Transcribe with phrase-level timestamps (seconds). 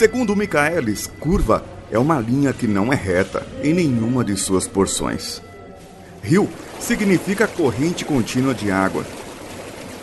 [0.00, 5.42] Segundo Michaelis, curva é uma linha que não é reta em nenhuma de suas porções.
[6.22, 6.48] Rio
[6.78, 9.04] significa corrente contínua de água.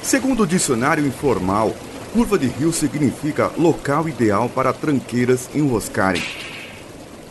[0.04, 1.76] Segundo o dicionário informal,
[2.14, 6.22] curva de rio significa local ideal para tranqueiras enroscarem.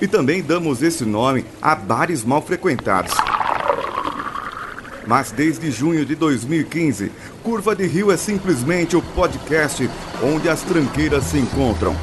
[0.01, 3.15] E também damos esse nome a bares mal frequentados.
[5.07, 7.13] Mas desde junho de 2015,
[7.45, 9.89] Curva de Rio é simplesmente o podcast
[10.21, 11.95] onde as tranqueiras se encontram.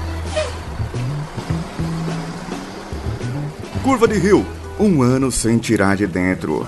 [3.83, 4.45] Curva de Rio,
[4.79, 6.65] um ano sem tirar de dentro.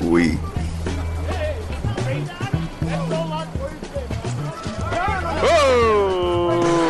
[0.00, 0.38] Ui.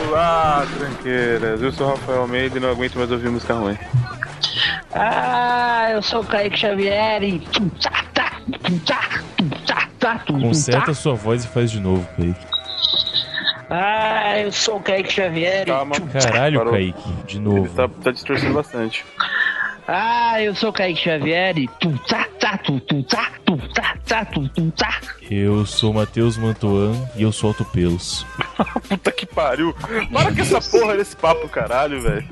[0.09, 1.61] Olá, tranqueiras.
[1.61, 3.77] Eu sou o Rafael Almeida e não aguento mais ouvir música ruim.
[4.93, 7.43] Ah, eu sou o Kaique Xavier e.
[10.25, 12.54] Conserta sua voz e faz de novo, Kaique.
[13.71, 15.67] Ah, eu sou o Kaique Xavier.
[15.67, 15.97] Calma.
[16.13, 16.73] Caralho, Parou.
[16.73, 17.75] Kaique, de Ele novo.
[17.75, 19.05] tá, tá distorcendo bastante.
[19.87, 21.69] Ah, eu sou o Kaique Xavier e.
[25.31, 28.25] Eu sou o Matheus Mantuan e eu solto pelos.
[28.89, 29.75] Puta que pariu.
[30.13, 32.27] Para com essa porra desse papo, caralho, velho.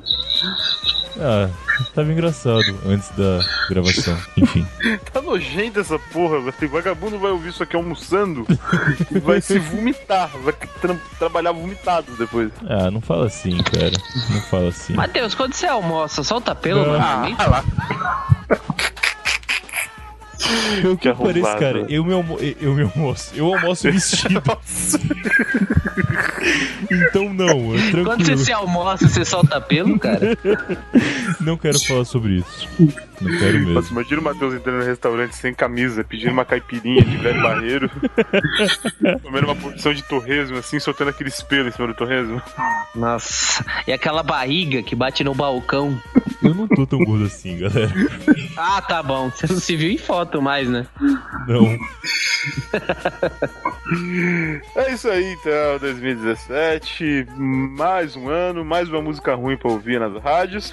[1.18, 1.48] Ah,
[1.94, 4.16] tava engraçado antes da gravação.
[4.36, 4.66] Enfim.
[5.12, 6.70] Tá nojento essa porra, velho.
[6.70, 8.46] Vagabundo vai ouvir isso aqui almoçando
[9.10, 10.30] e vai se vomitar.
[10.42, 12.50] Vai tra- trabalhar vomitado depois.
[12.66, 13.92] Ah, não fala assim, cara.
[14.30, 14.94] Não fala assim.
[14.94, 16.98] Matheus, quando você almoça, solta pelo, Não.
[16.98, 17.36] mano.
[17.38, 17.64] Ah lá.
[20.83, 21.58] Eu que arrombado.
[21.58, 21.86] cara.
[21.89, 23.33] Eu me, almo eu, me almoço.
[23.34, 24.42] Eu almoço vestido.
[26.91, 28.39] Então não, é Quando você tranquilo.
[28.39, 30.36] se almoça, você solta pelo, cara?
[31.41, 32.69] Não quero falar sobre isso.
[33.20, 33.75] Não quero mesmo.
[33.75, 37.91] Nossa, imagina o Matheus entrando no restaurante sem camisa, pedindo uma caipirinha de velho barreiro,
[39.22, 42.43] comendo uma porção de torresmo, assim, soltando aquele espelho em cima do torresmo.
[42.94, 43.65] Nossa.
[43.87, 45.99] E aquela barriga que bate no balcão.
[46.43, 47.93] Eu não tô tão gordo assim, galera.
[48.56, 49.31] Ah, tá bom.
[49.31, 50.86] Você não se viu em foto mais, né?
[51.48, 51.78] Não.
[54.76, 60.20] É isso aí, então, 2017, mais um ano, mais uma música ruim pra ouvir nas
[60.22, 60.72] rádios.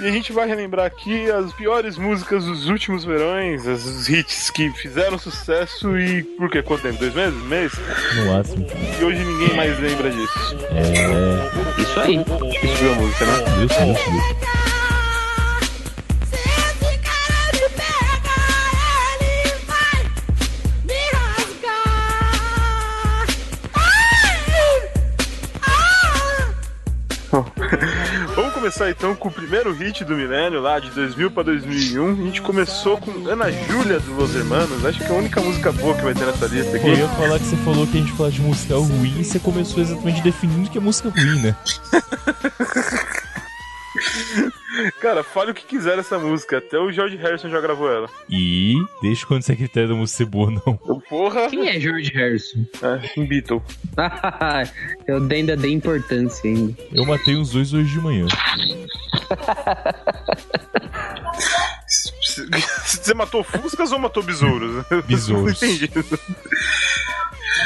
[0.00, 4.50] E a gente vai relembrar aqui as piores músicas dos últimos verões, as- os hits
[4.50, 6.62] que fizeram sucesso e por quê?
[6.62, 6.98] Quanto tempo?
[6.98, 7.34] Dois meses?
[7.42, 7.72] Um mês?
[8.16, 8.66] No máximo.
[9.00, 10.56] E hoje ninguém mais lembra disso.
[10.70, 11.80] É.
[11.82, 12.16] Isso aí.
[12.16, 13.32] Isso viu a música, né?
[13.58, 14.71] Deus, Deus, Deus.
[28.62, 32.12] Começar então com o primeiro hit do milênio, lá de 2000 pra 2001.
[32.12, 34.84] A gente começou com Ana Júlia dos Los Hermanos.
[34.84, 37.00] Acho que é a única música boa que vai ter nessa lista Pô, eu aqui.
[37.00, 39.82] ia falar que você falou que a gente fala de música ruim e você começou
[39.82, 41.56] exatamente definindo que é música ruim, né?
[45.00, 46.58] Cara, fale o que quiser dessa música.
[46.58, 48.08] Até o George Harrison já gravou ela.
[48.28, 50.76] E deixa quando você critério da música ser boa, não.
[51.08, 51.48] Porra!
[51.48, 52.64] Quem é George Harrison?
[52.82, 53.62] É, um Beatle.
[55.06, 56.74] Eu ainda dei importância ainda.
[56.92, 58.26] Eu matei uns dois hoje de manhã.
[62.84, 64.84] Você matou Fuscas ou matou besouros?
[65.06, 65.60] Besouros.
[65.62, 65.90] Entendi.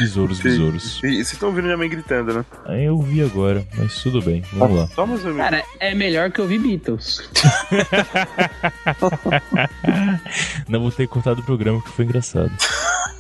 [0.01, 0.99] Besouros, besouros.
[1.01, 2.45] Vocês estão ouvindo minha mãe gritando, né?
[2.67, 4.87] Aí eu vi agora, mas tudo bem, vamos lá.
[4.89, 5.37] Só mais um.
[5.37, 7.29] Cara, é melhor que ouvir Beatles.
[10.69, 12.53] Não vou ter cortado o programa que foi engraçado.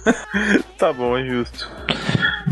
[0.78, 1.68] Tá bom, é justo.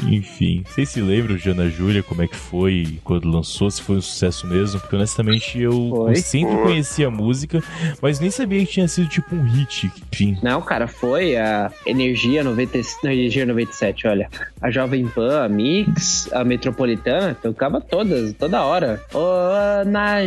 [0.08, 3.96] Enfim, vocês se lembram de Ana Júlia, como é que foi quando lançou, se foi
[3.96, 4.80] um sucesso mesmo?
[4.80, 6.12] Porque honestamente eu, Foi.
[6.12, 7.62] eu sempre conhecia a música,
[8.02, 9.90] mas nem sabia que tinha sido tipo um hit.
[10.12, 14.28] Enfim, Não, cara, foi a Energia 90, não, Energia 97, olha.
[14.60, 19.00] A Jovem Pan, a Mix, a Metropolitana, tocava todas, toda hora.
[19.12, 20.26] Ô, Ana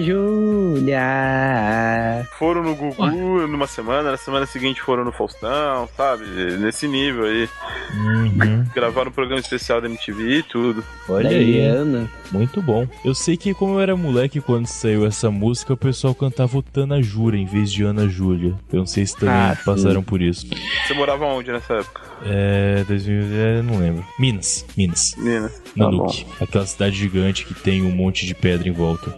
[0.97, 2.25] Júlia.
[2.37, 6.25] Foram no Gugu numa semana, na semana seguinte foram no Faustão, sabe?
[6.59, 7.49] Nesse nível aí.
[7.93, 10.83] uhum, Gravaram um programa especial da MTV e tudo.
[11.09, 11.35] olha aí.
[11.57, 12.09] Eliana.
[12.31, 12.87] Muito bom.
[13.05, 16.61] Eu sei que como eu era moleque quando saiu essa música, o pessoal cantava o
[16.61, 18.53] Tana Jura em vez de Ana Júlia.
[18.71, 19.63] Eu não sei se também Ah, sim.
[19.65, 20.45] passaram por isso.
[20.85, 22.01] Você morava onde nessa época?
[22.25, 24.05] É, 2000, é, não lembro.
[24.17, 25.13] Minas, Minas.
[25.17, 25.51] Menina.
[25.75, 26.25] Na Tá.
[26.41, 29.13] Aquela cidade gigante que tem um monte de pedra em volta.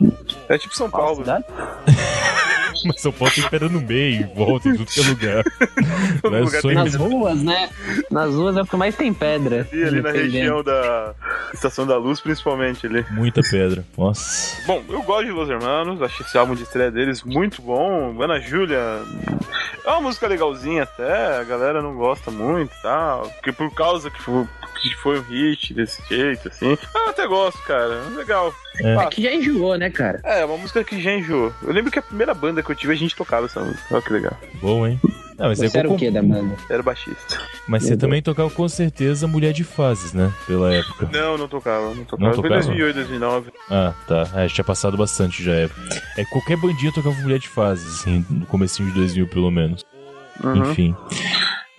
[0.48, 1.18] É tipo São Paulo.
[1.18, 1.46] cidade?
[2.86, 5.44] Mas São Paulo tem pedra no meio, em volta, em tudo que é lugar.
[6.24, 7.70] É lugar tem Nas ruas, né?
[8.12, 9.68] Nas ruas é o que mais tem pedra.
[9.72, 11.14] E ali na região da
[11.54, 13.06] Estação da Luz, principalmente ali.
[13.12, 13.84] Muita pedra.
[13.98, 14.62] Nossa.
[14.66, 18.22] Bom, eu gosto de Los Hermanos, acho esse álbum de estreia deles muito bom.
[18.22, 18.78] Ana Júlia
[19.86, 23.24] é uma música legalzinha até, a galera não gosta muito e tal.
[23.30, 24.46] Porque por causa que, foi-
[24.82, 26.78] que foi um hit desse jeito, assim.
[26.96, 28.02] Ah, eu até gosto, cara.
[28.16, 28.54] Legal.
[28.82, 28.96] É.
[28.96, 30.22] Ah, Que já enjoou, né, cara?
[30.24, 31.54] É, uma música que já enjoou.
[31.64, 33.84] Eu lembro que a primeira banda que eu tive, a gente tocava essa música.
[33.92, 34.38] Olha que legal.
[34.62, 35.00] Bom, hein?
[35.38, 36.54] Não, mas, é Você era com- o quê da banda?
[36.70, 37.40] Era baixista.
[37.68, 40.32] mas você também tocava com certeza Mulher de Fases, né?
[40.46, 41.10] Pela época.
[41.14, 42.28] Não, não tocava, não tocava.
[42.28, 42.62] Não Foi tocava?
[42.66, 43.52] 2008, 2009.
[43.70, 44.28] Ah, tá.
[44.36, 45.82] É, tinha passado bastante já época.
[46.18, 49.86] É qualquer bandinha tocava Mulher de Fases, assim, no comecinho de 2000 pelo menos.
[50.44, 50.72] Uhum.
[50.72, 50.96] Enfim,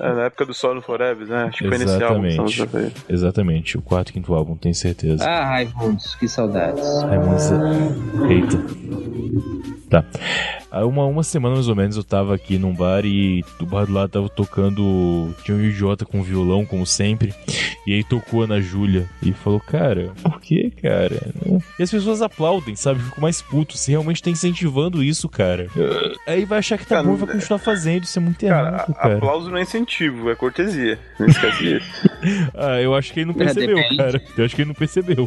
[0.00, 1.44] É, na época do Solo Forever, né?
[1.44, 2.92] Acho que foi essa música veio.
[3.08, 3.76] exatamente.
[3.76, 5.24] O quarto e quinto álbum, tenho certeza.
[5.24, 7.02] Ah, Raimundos, que saudades.
[7.02, 7.50] Raimundos.
[8.28, 9.79] Eita.
[9.90, 10.04] Tá.
[10.70, 13.86] Há uma, uma semana mais ou menos eu tava aqui num bar e o bar
[13.86, 15.34] do lado tava tocando.
[15.44, 17.34] Tinha um idiota com violão, como sempre.
[17.84, 21.32] E aí tocou a Ana Júlia e falou: Cara, por que, cara?
[21.76, 23.00] E as pessoas aplaudem, sabe?
[23.00, 23.76] Fico mais puto.
[23.76, 25.66] Você realmente tá incentivando isso, cara.
[26.24, 28.04] Aí vai achar que tá Cara, bom e vai continuar fazendo.
[28.04, 29.16] Isso é muito Cara, errado, cara.
[29.16, 30.98] aplauso não é incentivo, é cortesia.
[31.18, 32.10] Não esquece disso.
[32.54, 33.96] Ah, eu acho que ele não percebeu, depende.
[33.96, 34.22] cara.
[34.36, 35.26] Eu acho que ele não percebeu.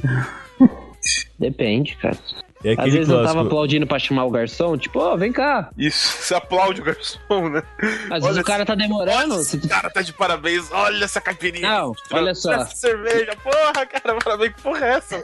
[1.39, 2.15] Depende, cara.
[2.63, 3.25] É Às vezes eu clássico.
[3.36, 5.69] tava aplaudindo pra chamar o garçom, tipo, ô, vem cá.
[5.77, 7.62] Isso, você aplaude o garçom, né?
[8.10, 9.36] Às vezes o cara tá demorando.
[9.39, 11.68] Esse cara tá de parabéns, olha essa caipirinha.
[11.69, 12.54] Não, olha só.
[12.54, 15.24] Essa cerveja, porra, cara, parabéns, que porra é essa?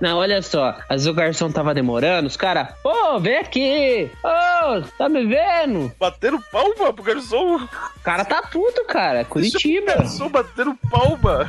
[0.00, 0.70] Não, olha só.
[0.88, 4.10] Às vezes o garçom tava demorando, os caras, pô, vem aqui.
[4.24, 5.92] Ô, tá me vendo?
[5.98, 7.56] Batendo palma pro garçom.
[7.56, 7.68] O
[8.02, 9.24] cara tá puto, cara.
[9.24, 9.94] Curitiba.
[9.96, 11.48] Garçom batendo palma.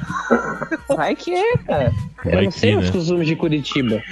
[0.90, 1.92] Vai que é, cara.
[2.26, 2.92] Eu Vai não sei que, os né?
[2.92, 4.02] costumes de Curitiba.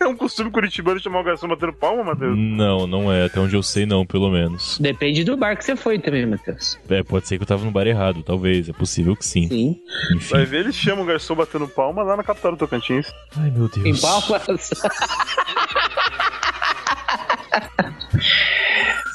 [0.00, 2.38] É um costume curitibano chamar o garçom batendo palma, Matheus?
[2.38, 3.24] Não, não é.
[3.24, 4.78] Até onde eu sei, não, pelo menos.
[4.78, 6.78] Depende do bar que você foi também, Matheus.
[6.88, 8.68] É, pode ser que eu tava no bar errado, talvez.
[8.68, 9.48] É possível que sim.
[9.48, 9.76] Sim.
[10.14, 10.34] Enfim.
[10.34, 13.12] Vai ver, eles chamam o garçom batendo palma lá na capital do Tocantins.
[13.36, 13.84] Ai, meu Deus.
[13.84, 14.70] Em palmas.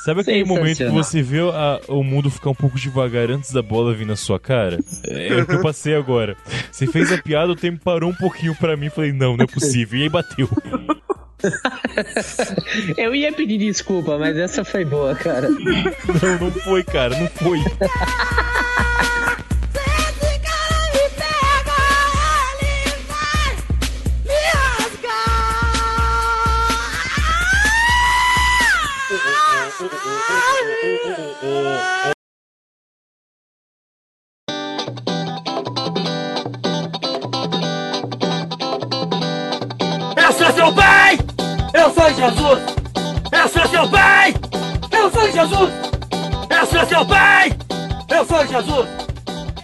[0.03, 3.61] Sabe aquele momento que você vê a- o mundo ficar um pouco devagar antes da
[3.61, 4.77] bola vir na sua cara?
[5.05, 6.35] É o que eu passei agora.
[6.71, 8.89] Você fez a piada, o tempo parou um pouquinho pra mim.
[8.89, 9.99] Falei, não, não é possível.
[9.99, 10.49] E aí bateu.
[12.97, 15.49] Eu ia pedir desculpa, mas essa foi boa, cara.
[15.49, 17.59] Não, não foi, cara, não foi.
[29.83, 29.89] Eu
[40.31, 41.19] sou seu pai!
[41.73, 42.61] Eu sou Jesus!
[43.33, 44.33] Eu sou seu pai!
[44.89, 45.73] Eu sou Jesus!
[46.49, 47.51] Eu sou seu pai!
[48.09, 48.87] Eu sou Jesus!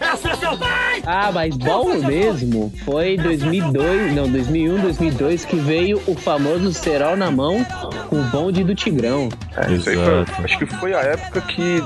[0.00, 0.89] Eu sou seu pai!
[1.06, 7.30] Ah, mas bom mesmo foi 2002, não, 2001, 2002 que veio o famoso cerol na
[7.30, 7.64] mão
[8.08, 9.28] com o bonde do Tigrão.
[9.56, 11.80] É, isso aí foi- acho que foi a época que.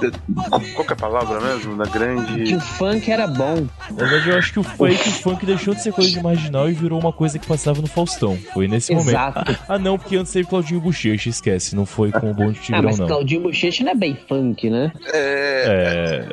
[0.74, 1.76] Qual que é a palavra mesmo?
[1.76, 2.56] Da Que grande.
[2.56, 3.66] o funk era bom.
[3.90, 6.22] Na verdade, eu acho que o foi que o funk deixou de ser coisa de
[6.22, 8.36] marginal e virou uma coisa que passava no Faustão.
[8.52, 9.38] Foi nesse Exato.
[9.40, 9.60] momento.
[9.68, 11.74] Ah, não, porque antes teve Claudinho Bochecha, esquece.
[11.76, 13.06] Não foi com o Bom de Ah, Tigrão, mas não.
[13.06, 14.92] Claudinho Bochecha não é bem funk, né?
[15.12, 16.26] É.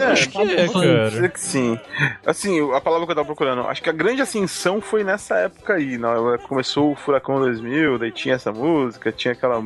[0.00, 0.04] É.
[0.06, 1.28] Acho que é, Dizer cara.
[1.28, 1.78] que sim.
[2.24, 3.62] Assim, a palavra que eu tava procurando.
[3.62, 5.98] Acho que a grande ascensão foi nessa época aí.
[5.98, 6.08] Né?
[6.48, 9.60] Começou o Furacão 2000, daí tinha essa música, tinha aquela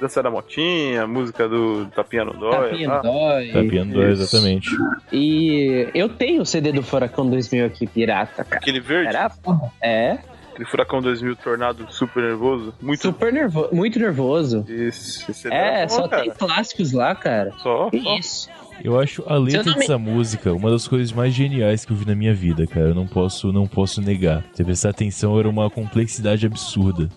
[0.00, 2.70] dança da motinha, a música do Tapinha no Dói.
[2.70, 2.96] Tapinha tá?
[2.96, 3.52] no dói.
[3.52, 4.22] Tá piando dois, Isso.
[4.36, 4.70] exatamente.
[5.12, 8.56] E eu tenho o CD do Furacão 2000 aqui, pirata, cara.
[8.60, 9.30] Aquele verde, Era.
[9.82, 10.18] É,
[10.52, 12.74] aquele Furacão 2000 tornado super nervoso.
[12.80, 13.02] Muito.
[13.02, 14.64] super nervoso, muito nervoso.
[14.68, 16.22] Esse, esse É, era bom, só cara.
[16.22, 17.52] tem clássicos lá, cara.
[17.58, 18.63] Só, só.
[18.84, 22.06] Eu acho a letra nome- dessa música uma das coisas mais geniais que eu vi
[22.06, 22.88] na minha vida, cara.
[22.90, 24.44] Eu não posso, não posso negar.
[24.52, 27.08] Se prestar atenção, era uma complexidade absurda.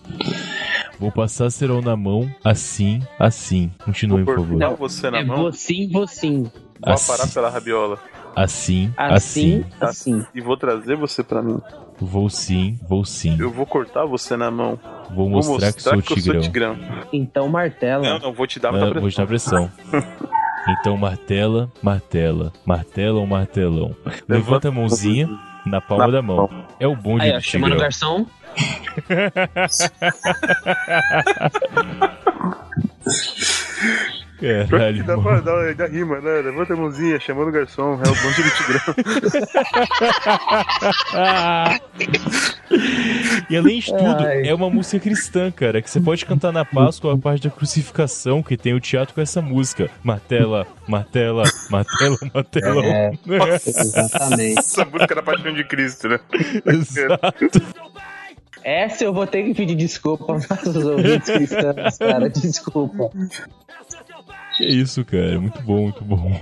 [0.98, 3.70] Vou passar serão na mão, assim, assim.
[3.84, 4.58] Continue, por Vou favor.
[4.58, 6.42] cortar você na É mão, vosim, vosim.
[6.80, 7.12] vou Assim.
[7.12, 7.98] aparar pela rabiola.
[8.34, 10.20] Assim, Assim, assim.
[10.20, 10.26] assim.
[10.34, 11.58] E vou trazer você pra mim.
[12.00, 13.36] Vou sim, vou sim.
[13.38, 14.78] Eu vou cortar você na mão.
[15.10, 16.40] Vou Vou mostrar que sou tigrão.
[16.40, 16.76] tigrão.
[17.12, 18.02] Então martela.
[18.04, 19.70] Não, não, vou te dar Não, muita vou te dar pressão.
[20.66, 23.94] Então martela, martela, martela ou martelão.
[24.28, 25.28] Levanta a mãozinha
[25.64, 26.50] na palma Na da mão.
[26.80, 28.26] É o bonde Aí, do ó, chamando o garçom.
[34.70, 36.42] Caralho, Dá pra dar, dá rima, né?
[36.42, 37.94] Levanta a mãozinha, chamando o garçom.
[37.94, 38.94] É o bonde do tigrão.
[43.50, 44.46] E além de tudo, Ai.
[44.46, 48.42] é uma música cristã, cara, que você pode cantar na Páscoa a parte da crucificação,
[48.42, 49.90] que tem o teatro com essa música.
[50.02, 52.84] Martela, martela, martela, martelão.
[52.84, 53.10] É.
[53.66, 54.58] Exatamente.
[54.58, 56.20] essa música da Paixão de Cristo, né?
[56.66, 57.46] Exato.
[58.62, 62.28] Essa eu vou ter que pedir desculpa para os ouvintes cristãos, cara.
[62.28, 63.10] Desculpa.
[64.58, 65.40] Que isso, cara.
[65.40, 66.40] Muito bom, muito bom.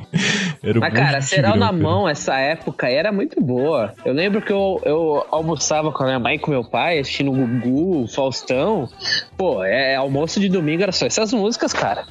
[0.63, 1.73] Era um Mas, cara, tigrão, na cara.
[1.77, 3.93] mão, essa época era muito boa.
[4.07, 7.31] Eu lembro que eu, eu almoçava com a minha mãe e com meu pai, assistindo
[7.31, 8.89] o Gugu, o Faustão.
[9.37, 12.07] Pô, é, almoço de domingo era só essas músicas, cara.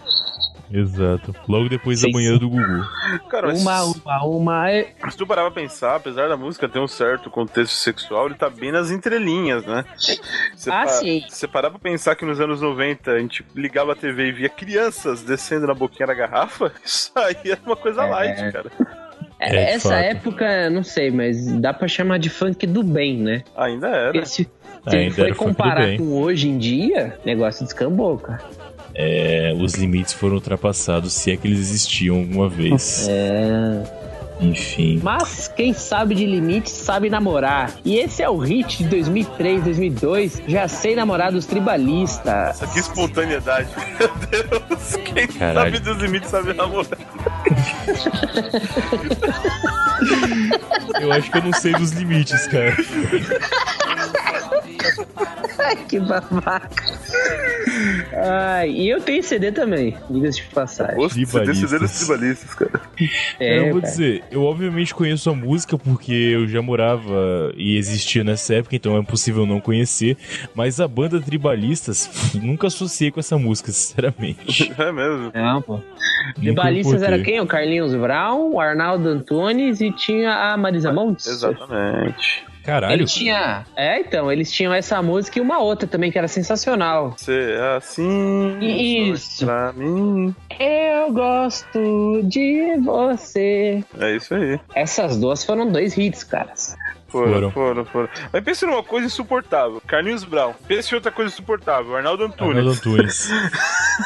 [0.71, 1.33] Exato.
[1.47, 2.85] Logo depois da manhã do Gugu.
[3.29, 4.71] Cara, mas Uma, uma, uma.
[4.71, 8.35] é- se tu parar pra pensar, apesar da música ter um certo contexto sexual, ele
[8.35, 9.85] tá bem nas entrelinhas, né?
[10.55, 11.23] Você Ah, pa- sim.
[11.29, 14.49] Você parar pra pensar que nos anos 90 a gente ligava a TV e via
[14.49, 18.09] crianças descendo na boquinha da garrafa, isso aí era uma coisa É.
[18.09, 18.71] light, cara.
[19.39, 20.01] é, É, essa fato.
[20.01, 23.43] época, não sei, mas dá pra chamar de funk do bem, né?
[23.55, 24.13] Ainda era.
[24.13, 24.47] Porque
[24.87, 28.41] se, Ainda for comparar com hoje em dia, negócio descambou, cara.
[28.93, 33.07] É, os limites foram ultrapassados, se é que eles existiam alguma vez.
[33.09, 34.05] É.
[34.39, 34.99] Enfim.
[35.01, 37.73] Mas quem sabe de limites sabe namorar.
[37.85, 40.41] E esse é o hit de 2003, 2002.
[40.47, 42.49] Já sei namorar dos tribalistas.
[42.49, 44.95] Essa que espontaneidade, meu Deus.
[45.05, 45.75] Quem Caralho.
[45.75, 46.99] sabe dos limites sabe namorar.
[50.99, 52.75] Eu acho que eu não sei dos limites, cara.
[55.59, 56.69] Ai, que babaca.
[58.13, 60.97] Ai, e eu tenho CD também, diga-se de passagem.
[60.97, 61.69] Os Tribalistas.
[61.69, 62.81] CDC dos tribalistas, cara.
[63.39, 63.91] É, eu vou cara.
[63.91, 68.95] dizer, eu obviamente conheço a música porque eu já morava e existia nessa época, então
[68.95, 70.17] é impossível não conhecer.
[70.53, 72.09] Mas a banda Tribalistas,
[72.41, 74.73] nunca associei com essa música, sinceramente.
[74.77, 75.31] É mesmo.
[75.33, 75.73] Não, pô.
[75.75, 77.39] Nunca Tribalistas era quem?
[77.41, 81.27] O Carlinhos Brown, o Arnaldo Antunes e tinha a Marisa Montes.
[81.27, 82.45] Exatamente.
[82.65, 83.63] Caralho, Ele tinha.
[83.75, 87.04] É, então, eles tinham essa música e uma outra também que era sensacional.
[87.09, 88.59] Você é assim.
[88.61, 89.45] Isso.
[89.45, 90.35] Pra mim.
[90.59, 93.83] Eu gosto de você.
[93.99, 94.59] É isso aí.
[94.73, 96.75] Essas duas foram dois hits, caras.
[97.15, 97.51] Foram, Foram.
[97.51, 98.09] foram, foram.
[98.33, 99.81] Mas pensa numa coisa insuportável.
[99.87, 100.53] Carlinhos Brown.
[100.67, 101.95] Pensa em outra coisa insuportável.
[101.95, 102.57] Arnaldo Antunes.
[102.57, 103.29] Arnaldo Antunes.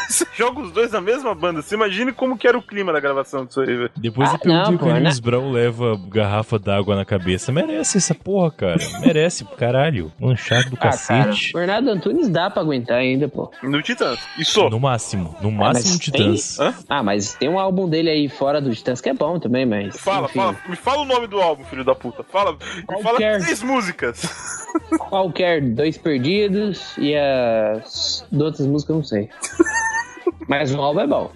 [0.07, 1.61] Você joga os dois na mesma banda.
[1.61, 3.91] Você imagine como que era o clima da gravação disso aí, velho.
[3.97, 7.51] Depois Ah, eu perguntei não, o Carlinhos Brown leva garrafa d'água na cabeça.
[7.51, 8.77] Merece essa porra, cara.
[9.01, 10.11] Merece, caralho.
[10.19, 11.51] Manchado do Ah, cara, cacete.
[11.55, 13.51] o Arnaldo Antunes dá pra aguentar ainda, pô.
[13.63, 14.19] No Titãs.
[14.43, 14.69] Só.
[14.69, 15.35] No máximo.
[15.41, 15.99] No mas máximo tem-
[16.33, 16.59] Titãs.
[16.59, 16.73] Hã?
[16.87, 19.97] Ah, mas tem um álbum dele aí fora do Titãs que é bom também, mas.
[19.99, 20.55] Fala, enfim, fala.
[20.67, 22.23] Me fala o nome do álbum, filho da puta.
[22.23, 22.55] Fala.
[22.99, 23.41] Me fala Qualquer.
[23.41, 24.65] três músicas.
[25.09, 29.29] Qualquer Dois Perdidos e as outras músicas eu não sei.
[30.47, 31.31] mas o álbum é bom.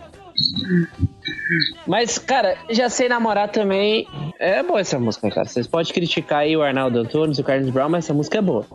[1.87, 4.07] Mas, cara, já sei namorar também.
[4.39, 5.47] É boa essa música, cara.
[5.47, 8.41] Vocês podem criticar aí o Arnaldo Antunes e o Carlos Brown, mas essa música é
[8.41, 8.65] boa.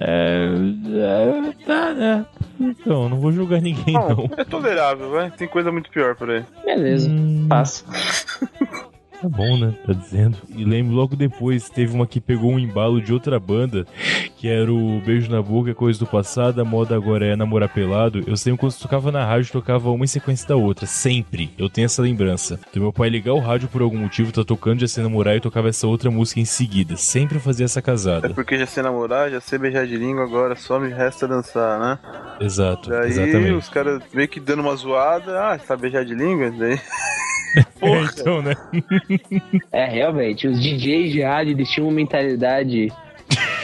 [0.00, 0.48] É,
[0.86, 2.26] é, tá, né?
[2.58, 4.08] Então, não vou julgar ninguém, não.
[4.08, 5.30] Não, é tolerável, vai.
[5.30, 6.44] Tem coisa muito pior por aí.
[6.64, 7.84] Beleza, Hum, passa.
[9.20, 9.74] Tá bom, né?
[9.84, 10.36] Tá dizendo.
[10.48, 13.84] E lembro logo depois, teve uma que pegou um embalo de outra banda,
[14.36, 17.68] que era o Beijo na Boca, é coisa do passado, a moda agora é namorar
[17.68, 18.22] pelado.
[18.26, 20.86] Eu sempre quando tocava na rádio, tocava uma em sequência da outra.
[20.86, 21.50] Sempre.
[21.58, 22.60] Eu tenho essa lembrança.
[22.70, 25.40] Então meu pai ligar o rádio por algum motivo, tá tocando, já sei namorar e
[25.40, 26.96] tocava essa outra música em seguida.
[26.96, 28.30] Sempre fazia essa É casada.
[28.30, 31.98] porque já sei namorar, já sei beijar de língua, agora só me resta dançar, né?
[32.40, 33.52] Exato, Daí exatamente.
[33.52, 35.40] os caras meio que dando uma zoada.
[35.40, 36.52] Ah, sabe beijar de língua?
[36.52, 36.78] Daí...
[37.56, 38.10] É, Porra.
[38.12, 38.54] então, né?
[39.72, 42.92] É, realmente, os DJs de rádio eles tinham uma mentalidade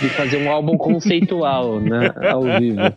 [0.01, 2.13] de fazer um álbum conceitual, né?
[2.31, 2.81] Ao vivo.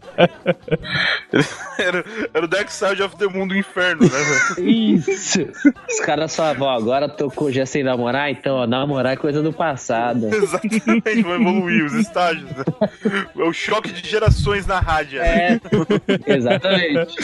[1.78, 2.04] Era,
[2.34, 4.64] era o Dark Side of the Moon do Inferno, né?
[4.64, 5.48] Isso!
[5.88, 9.54] Os caras falavam, ó, agora tocou já sem namorar, então, ó, namorar é coisa do
[9.54, 10.26] passado.
[10.34, 12.50] Exatamente, vão evoluir os estágios.
[12.50, 12.64] Né?
[13.38, 15.20] É o choque de gerações na rádio.
[15.20, 15.62] né?
[16.26, 17.16] É, exatamente.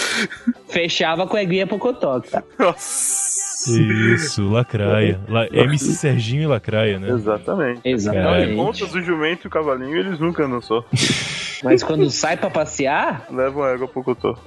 [0.67, 2.45] Fechava com a Eguinha Pocotó, cara.
[2.59, 3.52] Nossa.
[3.67, 5.19] Isso, Lacraia.
[5.27, 7.09] La- MC Serginho e Lacraia, né?
[7.09, 7.81] Exatamente.
[7.85, 8.55] Exatamente.
[8.55, 10.83] Contas, o jumento e o cavalinho, eles nunca andam só.
[11.63, 14.37] Mas quando sai pra passear, Levam a égua pro cotô.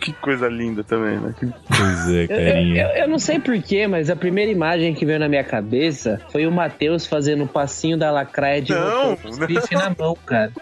[0.00, 1.34] Que coisa linda também, né?
[1.38, 2.82] Que- Pois é, eu, carinha.
[2.82, 6.46] eu- eu não sei porquê, mas a primeira imagem que veio na minha cabeça foi
[6.46, 10.14] o Matheus fazendo o passinho da lacraia de Não, motor com os bife na mão,
[10.26, 10.52] cara.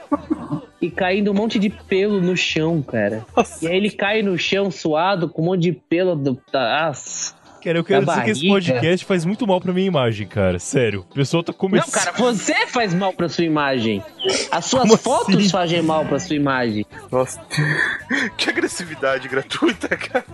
[0.80, 3.24] E caindo um monte de pelo no chão, cara.
[3.62, 6.38] E aí ele cai no chão suado com um monte de pelo do.
[6.52, 7.34] Nossa.
[7.64, 10.58] Cara, eu quero dizer que esse podcast faz muito mal pra minha imagem, cara.
[10.58, 11.00] Sério.
[11.10, 11.92] O pessoal tá Não, começando.
[11.92, 14.02] cara, você faz mal pra sua imagem.
[14.52, 15.48] As suas Como fotos assim?
[15.48, 16.84] fazem mal pra sua imagem.
[17.10, 17.40] Nossa.
[18.36, 20.24] Que agressividade gratuita, cara.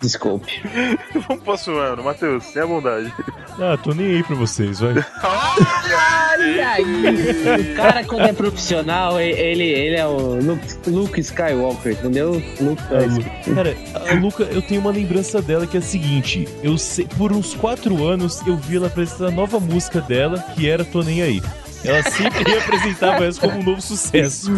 [0.00, 0.62] Desculpe.
[1.12, 3.12] Vamos pro próximo ano, Matheus, tenha bondade.
[3.58, 4.94] Ah, tô nem aí pra vocês, vai.
[5.22, 7.72] Olha isso.
[7.72, 12.42] O cara, quando é profissional, ele, ele é o Luke, Luke Skywalker, entendeu?
[12.60, 13.76] Luke A Lu- Cara,
[14.10, 17.54] a Luca, eu tenho uma lembrança dela que é a seguinte: eu sei, por uns
[17.54, 21.42] quatro anos eu vi ela apresentar a nova música dela, que era Tô Nem Aí.
[21.84, 24.50] Ela sempre representava essa como um novo sucesso.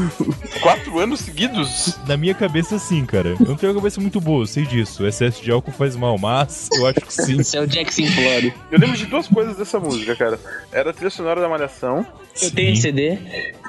[0.60, 1.98] Quatro anos seguidos?
[2.06, 3.30] Na minha cabeça, sim, cara.
[3.30, 5.02] Eu não tenho uma cabeça muito boa, eu sei disso.
[5.02, 7.40] O excesso de álcool faz mal, mas eu acho que sim.
[7.40, 8.52] Isso é o Jackson Flore.
[8.70, 10.38] Eu lembro de duas coisas dessa música, cara.
[10.72, 12.06] Era a trilha sonora da Malhação.
[12.40, 12.82] Eu tenho esse.
[12.82, 13.18] CD.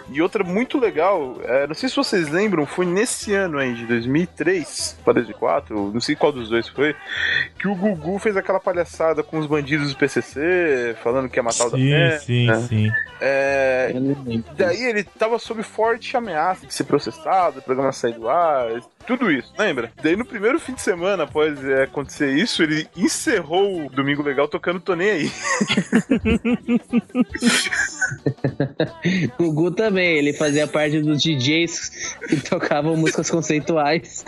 [0.09, 3.85] E outra muito legal, é, não sei se vocês lembram, foi nesse ano aí, de
[3.85, 6.95] 2003 para 2004, não sei qual dos dois foi,
[7.57, 11.67] que o Gugu fez aquela palhaçada com os bandidos do PCC, falando que ia matar
[11.67, 12.19] o da Sim, Fé.
[12.19, 12.61] sim, né?
[12.67, 12.91] sim.
[13.21, 13.93] É,
[14.57, 19.31] daí ele tava sob forte ameaça de ser processado, o programa sair do ar, tudo
[19.31, 19.91] isso, lembra?
[20.01, 24.47] Daí no primeiro fim de semana após é, acontecer isso, ele encerrou o Domingo Legal
[24.47, 25.31] tocando Tô Nem Aí.
[29.37, 34.25] O Gugu também, ele fazia parte dos DJs que tocavam músicas conceituais.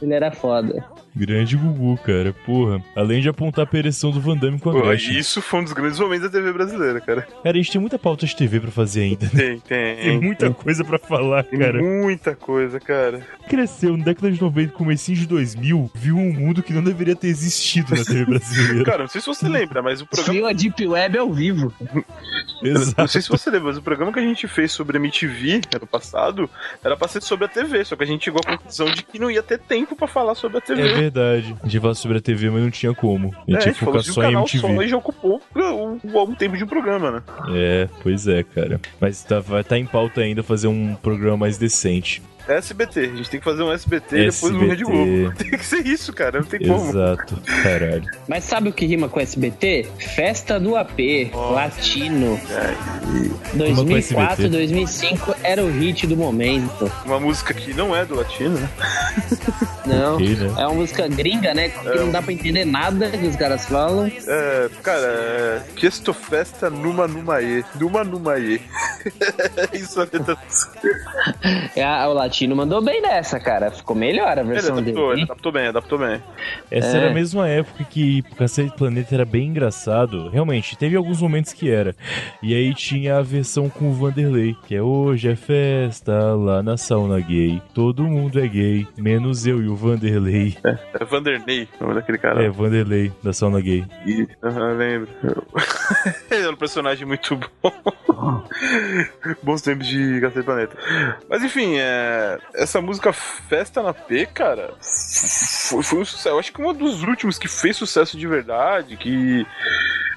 [0.00, 0.82] Ele era foda.
[1.14, 2.32] Grande Gugu, cara.
[2.46, 2.82] Porra.
[2.96, 5.18] Além de apontar a ereção do Van Damme com a Pô, Gretchen.
[5.18, 7.22] isso foi um dos grandes momentos da TV brasileira, cara.
[7.22, 9.28] Cara, a gente tem muita pauta de TV pra fazer ainda.
[9.28, 9.96] Tem, tem.
[9.96, 11.80] Tem muita coisa pra falar, Tem cara.
[11.82, 13.26] muita coisa, cara.
[13.48, 17.28] Cresceu na década de 90, comecinho de 2000, viu um mundo que não deveria ter
[17.28, 18.84] existido na TV brasileira.
[18.84, 20.32] Cara, não sei se você lembra, mas o programa.
[20.32, 21.72] Viu a Deep Web ao vivo.
[22.62, 23.08] Não Exato.
[23.08, 26.48] sei se você lembra, mas o programa que a gente fez sobre MTV ano passado
[26.84, 29.18] era pra ser sobre a TV, só que a gente chegou à conclusão de que
[29.18, 31.01] não ia ter tempo pra falar sobre a TV.
[31.01, 31.56] É verdade.
[31.62, 33.28] A gente falava sobre a TV, mas não tinha como.
[33.34, 34.84] A É, gente tinha que falou focar um só em canal só MTV.
[34.84, 35.60] e já ocupou um,
[36.04, 37.22] um, um tempo de um programa, né?
[37.54, 38.80] É, pois é, cara.
[39.00, 42.22] Mas tá, vai estar em pauta ainda fazer um programa mais decente.
[42.48, 45.32] É SBT, a gente tem que fazer um SBT, e depois um Rede Globo.
[45.38, 46.90] Tem que ser isso, cara, não tem como.
[46.90, 47.36] Exato.
[47.62, 48.02] Caralho.
[48.26, 49.86] Mas sabe o que rima com SBT?
[50.16, 50.98] Festa do AP,
[51.32, 52.34] latino.
[52.34, 54.48] Rima com 2004, SBT.
[54.48, 56.90] 2005 era o hit do momento.
[57.04, 58.68] Uma música que não é do latino, né?
[59.84, 60.16] Não.
[60.16, 60.54] Né?
[60.58, 61.68] É uma música gringa, né?
[61.70, 64.06] Que não dá pra entender nada que os caras falam.
[64.06, 65.62] É, cara, é.
[65.74, 67.64] Questo festa numa numaê.
[67.80, 68.60] Numa numaê.
[69.74, 70.38] isso é a letra.
[71.74, 73.70] É, o latino mandou bem nessa, cara.
[73.70, 74.90] Ficou melhor a Ele versão dele.
[74.90, 75.26] adaptou, ele hein?
[75.28, 76.22] adaptou bem, adaptou bem.
[76.70, 77.00] Essa É.
[77.00, 80.28] era a mesma época que Cacete Planeta era bem engraçado.
[80.28, 81.94] Realmente, teve alguns momentos que era.
[82.42, 86.76] E aí tinha a versão com o Vanderlei, que é hoje é festa lá na
[86.76, 87.60] sauna gay.
[87.74, 90.56] Todo mundo é gay, menos eu e o Vanderlei.
[90.64, 92.42] É Vanderney, o nome daquele cara.
[92.42, 93.84] É, Vanderlei, da sauna gay.
[94.06, 95.08] E- Aham, lembro.
[96.30, 97.72] Ele é um personagem muito bom.
[99.42, 100.76] Bons tempos de Cacete Planeta.
[101.28, 106.28] Mas enfim, é, essa música Festa na P, cara, foi, foi um sucesso.
[106.28, 109.46] Eu acho que um dos últimos que fez sucesso de verdade, que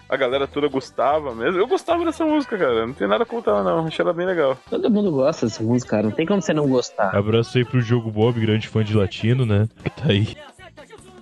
[0.07, 1.59] a galera toda gostava mesmo.
[1.59, 2.85] Eu gostava dessa música, cara.
[2.85, 3.87] Não tem nada contra ela, não.
[3.87, 4.57] Achei ela bem legal.
[4.69, 6.03] Todo mundo gosta dessa música, cara.
[6.03, 7.15] Não tem como você não gostar.
[7.15, 9.67] Abraço aí pro Diogo Bob, grande fã de latino, né?
[9.95, 10.35] Tá aí,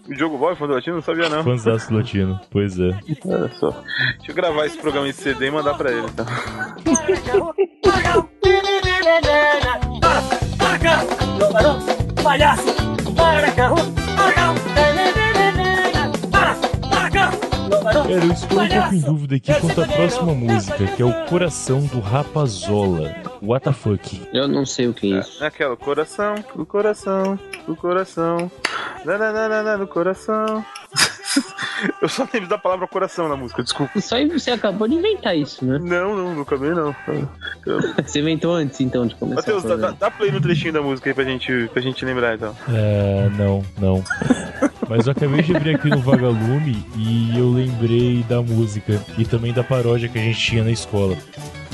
[0.10, 1.44] O Diogo Boy, fã do latino, não sabia não.
[1.44, 2.40] fãzaço do latino.
[2.52, 3.00] Pois é.
[3.26, 3.72] Olha só.
[4.18, 6.26] Deixa eu gravar esse programa em CD e mandar pra ele, então.
[11.52, 12.64] Para, palhaço,
[13.56, 13.70] cá,
[17.84, 21.26] Cara, eu estou um pouco em dúvida aqui quanto à próxima música, que é o
[21.26, 23.14] Coração do Rapazola.
[23.42, 24.22] What the fuck?
[24.32, 25.44] Eu não sei o que é isso.
[25.44, 28.50] É aquela, o coração, o coração, o coração,
[29.04, 30.66] na, na, na, na, na, no coração.
[32.02, 34.00] Eu só lembro da palavra coração na música, desculpa.
[34.00, 35.80] Só você acabou de inventar isso, né?
[35.82, 36.96] Não, não, nunca vi, não.
[38.06, 41.14] Você inventou antes, então, de começar Matheus, dá, dá play no trechinho da música aí
[41.14, 42.56] pra gente, pra gente lembrar, então.
[42.70, 44.04] É, não, não.
[44.96, 49.52] Mas eu acabei de abrir aqui no Vagalume e eu lembrei da música e também
[49.52, 51.18] da paródia que a gente tinha na escola.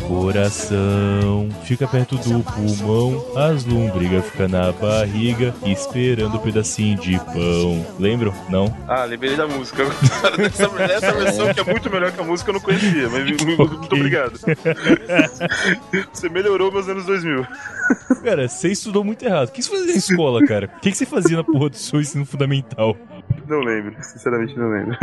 [0.10, 7.86] Coração fica perto do pulmão, as lombrigas ficam na barriga, esperando um pedacinho de pão.
[8.00, 8.34] Lembram?
[8.50, 8.76] Não?
[8.88, 9.84] Ah, lembrei da música.
[10.50, 13.46] Essa, essa versão que é muito melhor que a música eu não conhecia, mas muito,
[13.46, 14.40] muito obrigado.
[16.12, 17.46] Você melhorou meus anos 2000.
[18.24, 19.50] Cara, você estudou muito errado.
[19.50, 20.70] O que você fazia na escola, cara?
[20.78, 22.98] O que você fazia na porra do seu ensino fundamental?
[23.50, 24.96] Não lembro, sinceramente não lembro.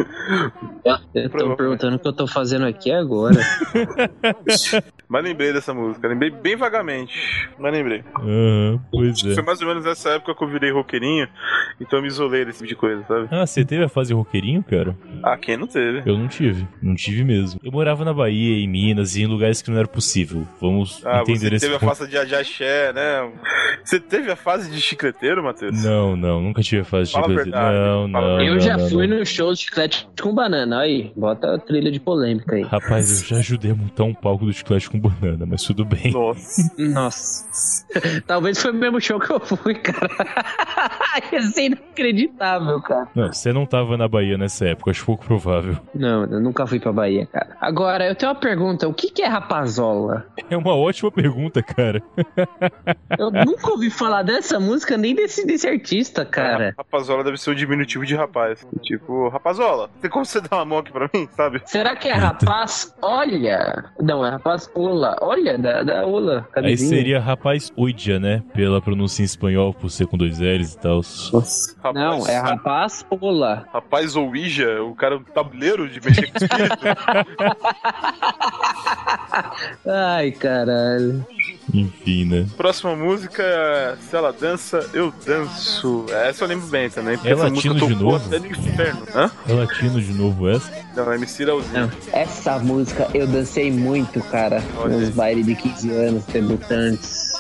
[1.15, 3.35] Eu tô perguntando o que eu tô fazendo aqui agora.
[5.09, 7.15] Mas lembrei dessa música, lembrei bem vagamente,
[7.61, 8.03] mas lembrei.
[8.17, 9.35] Aham, pois é.
[9.35, 11.29] Foi mais ou menos nessa época que eu virei roqueirinho,
[11.81, 13.29] então eu me isolei desse tipo de coisa, sabe?
[13.31, 14.97] Ah, você teve a fase roqueirinho, cara?
[15.23, 16.03] Ah, quem não teve?
[16.05, 16.67] Eu não tive.
[16.83, 17.61] Não tive mesmo.
[17.63, 20.45] Eu morava na Bahia, em Minas e em lugares que não era possível.
[20.61, 21.95] Vamos Ah, entender você esse teve a ponto.
[21.97, 23.33] fase de de axé, né?
[23.85, 25.85] Você teve a fase de chicleteiro, Matheus?
[25.85, 27.51] Não, não, nunca tive a fase de Fala a chiclete.
[27.51, 30.35] verdade, Não, a não, Não, Eu não, já não, fui no show de chiclete com
[30.35, 30.81] banana.
[30.81, 32.63] Aí, bota a trilha de polêmica aí.
[32.63, 36.13] Rapaz, eu já ajudei a montar um palco do chiclete com banana, mas tudo bem.
[36.13, 36.71] Nossa.
[36.79, 37.87] Nossa.
[38.27, 40.09] Talvez foi o mesmo show que eu fui, cara.
[41.33, 43.09] Ia ser inacreditável, cara.
[43.15, 45.77] Não, você não tava na Bahia nessa época, acho pouco provável.
[45.95, 47.57] Não, eu nunca fui pra Bahia, cara.
[47.61, 48.89] Agora, eu tenho uma pergunta.
[48.89, 50.27] O que, que é rapazola?
[50.51, 52.03] É uma ótima pergunta, cara.
[53.19, 56.75] Eu nunca ouvi falar dessa música nem desse, desse artista, cara.
[56.77, 58.67] Rapazola deve ser o diminutivo de rapaz.
[58.83, 61.63] Tipo, rapazola, tem como você dar uma mão aqui pra mim, sabe?
[61.65, 62.95] Será que é rapaz?
[63.01, 63.85] Olha!
[64.01, 65.17] Não, é rapaz Ula.
[65.21, 66.47] Olha, da, da Ula.
[66.55, 68.43] Aí seria rapaz oidia, né?
[68.55, 71.01] Pela pronúncia em espanhol, por ser com dois L's e tal.
[71.01, 73.67] Rapaz, Não, é rapaz Ula.
[73.73, 76.77] Rapaz Ouija, o cara é um tabuleiro de mexer com espírito.
[79.87, 81.25] Ai, caralho.
[81.75, 82.47] Enfim, né?
[82.57, 86.07] Próxima música é Se ela dança, eu danço.
[86.11, 87.17] Essa eu lembro bem também.
[87.17, 88.27] Porque É essa música latino de tocou novo?
[88.27, 89.03] até no inferno.
[89.15, 89.31] Hã?
[89.49, 90.71] É latino de novo essa?
[90.95, 91.73] Não, é MC Leozinho.
[91.73, 94.63] Não, essa música eu dancei muito, cara.
[94.79, 97.33] Olha Nos bailes de 15 anos, debutantes.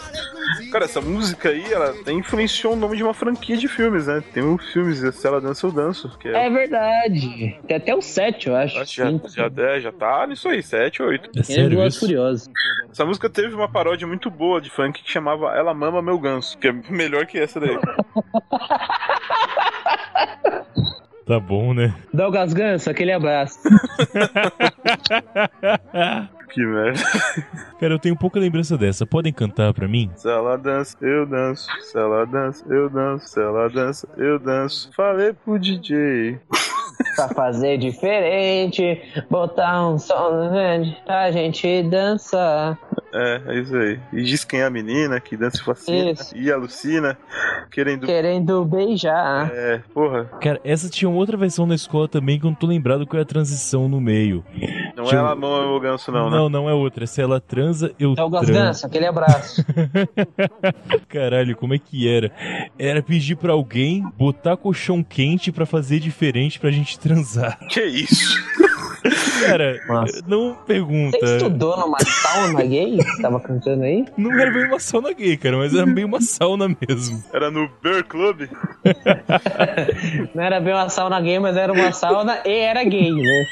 [0.71, 4.23] Cara, essa música aí, ela até influenciou o nome de uma franquia de filmes, né?
[4.33, 6.17] Tem um filme, Se ela dança, eu danço.
[6.19, 6.47] Que é.
[6.47, 7.59] É verdade.
[7.67, 8.79] Tem até o 7, eu acho.
[8.79, 9.11] Acho já,
[9.49, 11.31] já, é, já tá nisso aí, 7, 8.
[11.37, 12.01] É é sério isso?
[12.01, 12.49] Furiosos.
[12.91, 16.57] Essa música teve uma paródia muito boa de funk que chamava Ela Mama Meu Ganso,
[16.59, 17.77] que é melhor que essa daí.
[21.27, 21.93] Tá bom, né?
[22.15, 23.59] Douglas Ganso, aquele abraço.
[26.51, 27.01] que merda.
[27.81, 29.05] Cara, eu tenho pouca lembrança dessa.
[29.05, 30.09] Podem cantar pra mim?
[30.15, 31.67] Se ela dança, eu danço.
[31.83, 33.27] Se ela dança, eu danço.
[33.27, 34.91] Se ela dança, eu danço.
[34.95, 36.39] Falei pro DJ.
[37.17, 42.79] pra fazer diferente, botar um som grande pra gente dançar.
[43.19, 43.99] É, é isso aí.
[44.13, 46.11] E diz quem é a menina que dança e fascina.
[46.11, 46.37] Isso.
[46.37, 47.17] E alucina.
[47.71, 48.07] Querendo.
[48.07, 49.51] Querendo beijar.
[49.55, 50.25] É, porra.
[50.41, 53.23] Cara, essa tinha outra versão na escola também que eu não tô lembrado qual é
[53.23, 54.45] a transição no meio.
[54.95, 56.37] Não Tinha- é ela mão o ganso, não, né?
[56.37, 57.07] Não, não é outra.
[57.07, 58.61] Se ela transa, eu Douglas transo.
[58.63, 59.65] Ganso, aquele abraço.
[61.09, 62.31] Caralho, como é que era?
[62.79, 67.59] Era pedir pra alguém botar colchão quente pra fazer diferente pra gente transar.
[67.69, 68.37] Que isso?
[69.47, 70.23] Cara, Nossa.
[70.27, 71.19] não pergunta.
[71.19, 72.97] Você estudou numa sauna gay?
[72.97, 74.05] Você tava cantando aí?
[74.17, 77.23] Não era bem uma sauna gay, cara, mas era bem uma sauna mesmo.
[77.33, 78.49] Era no Bear Club?
[80.35, 83.47] Não era bem uma sauna gay, mas era uma sauna e era gay, né?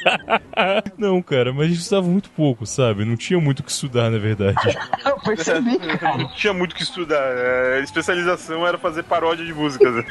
[0.98, 3.04] Não, cara, mas a gente estudava muito pouco, sabe?
[3.04, 4.56] Não tinha muito o que estudar, na verdade.
[5.04, 6.18] Eu percebi, cara.
[6.18, 7.22] Não tinha muito o que estudar.
[7.36, 10.04] É, a especialização era fazer paródia de músicas.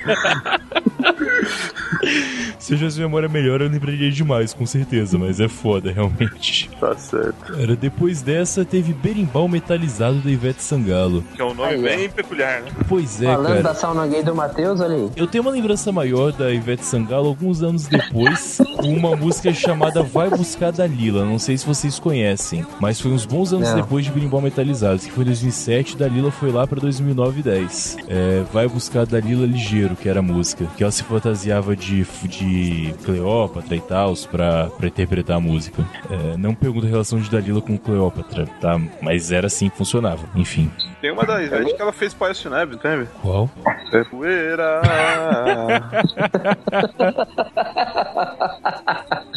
[2.59, 6.69] Se eu tivesse memória melhor, eu lembraria demais, com certeza, mas é foda, realmente.
[6.79, 7.53] tá certo.
[7.53, 11.23] Cara, depois dessa, teve Berimbau Metalizado da Ivete Sangalo.
[11.35, 11.83] Que é um nome Aí, ó.
[11.83, 12.71] bem peculiar, né?
[12.87, 13.63] Pois é, Falando cara.
[13.63, 15.09] da sauna gay do Matheus, olha aí.
[15.15, 20.03] Eu tenho uma lembrança maior da Ivete Sangalo alguns anos depois, com uma música chamada
[20.03, 21.25] Vai Buscar Dalila.
[21.25, 23.75] Não sei se vocês conhecem, mas foi uns bons anos Não.
[23.77, 27.97] depois de Berimbau Metalizados, que foi em 2007, Dalila foi lá pra 2009 e 10.
[28.07, 32.93] É, Vai Buscar Dalila Ligeiro, que era a música, que ela se fantasiava de, de
[33.03, 35.83] Cleópatra e tal, pra, pra interpretar a música.
[36.09, 38.79] É, não pergunto a relação de Dalila com Cleópatra, tá?
[39.01, 40.27] Mas era assim que funcionava.
[40.35, 40.71] Enfim.
[41.01, 43.05] Tem uma da Ivete que ela fez Paes Neve, tem?
[43.21, 43.49] Qual?
[43.91, 44.81] É poeira.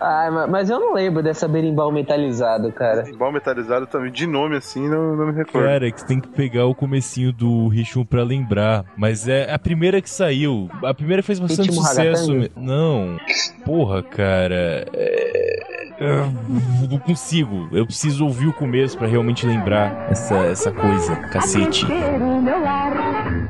[0.00, 3.08] Ai, ma- mas eu não lembro dessa berimbau metalizado, cara.
[3.08, 5.66] Igual metalizado também, de nome assim, não, não me recordo.
[5.66, 8.84] Cara, é que você tem que pegar o comecinho do ritmo pra lembrar.
[8.96, 10.70] Mas é a primeira que saiu.
[10.82, 12.32] A primeira fez bastante Ritmo sucesso.
[12.32, 12.50] ragatanga?
[12.56, 13.16] Não.
[13.64, 14.86] Porra, cara.
[14.94, 15.69] É...
[16.00, 17.68] Eu não consigo.
[17.70, 21.14] Eu preciso ouvir o começo pra realmente lembrar essa, essa coisa.
[21.28, 21.86] Cacete.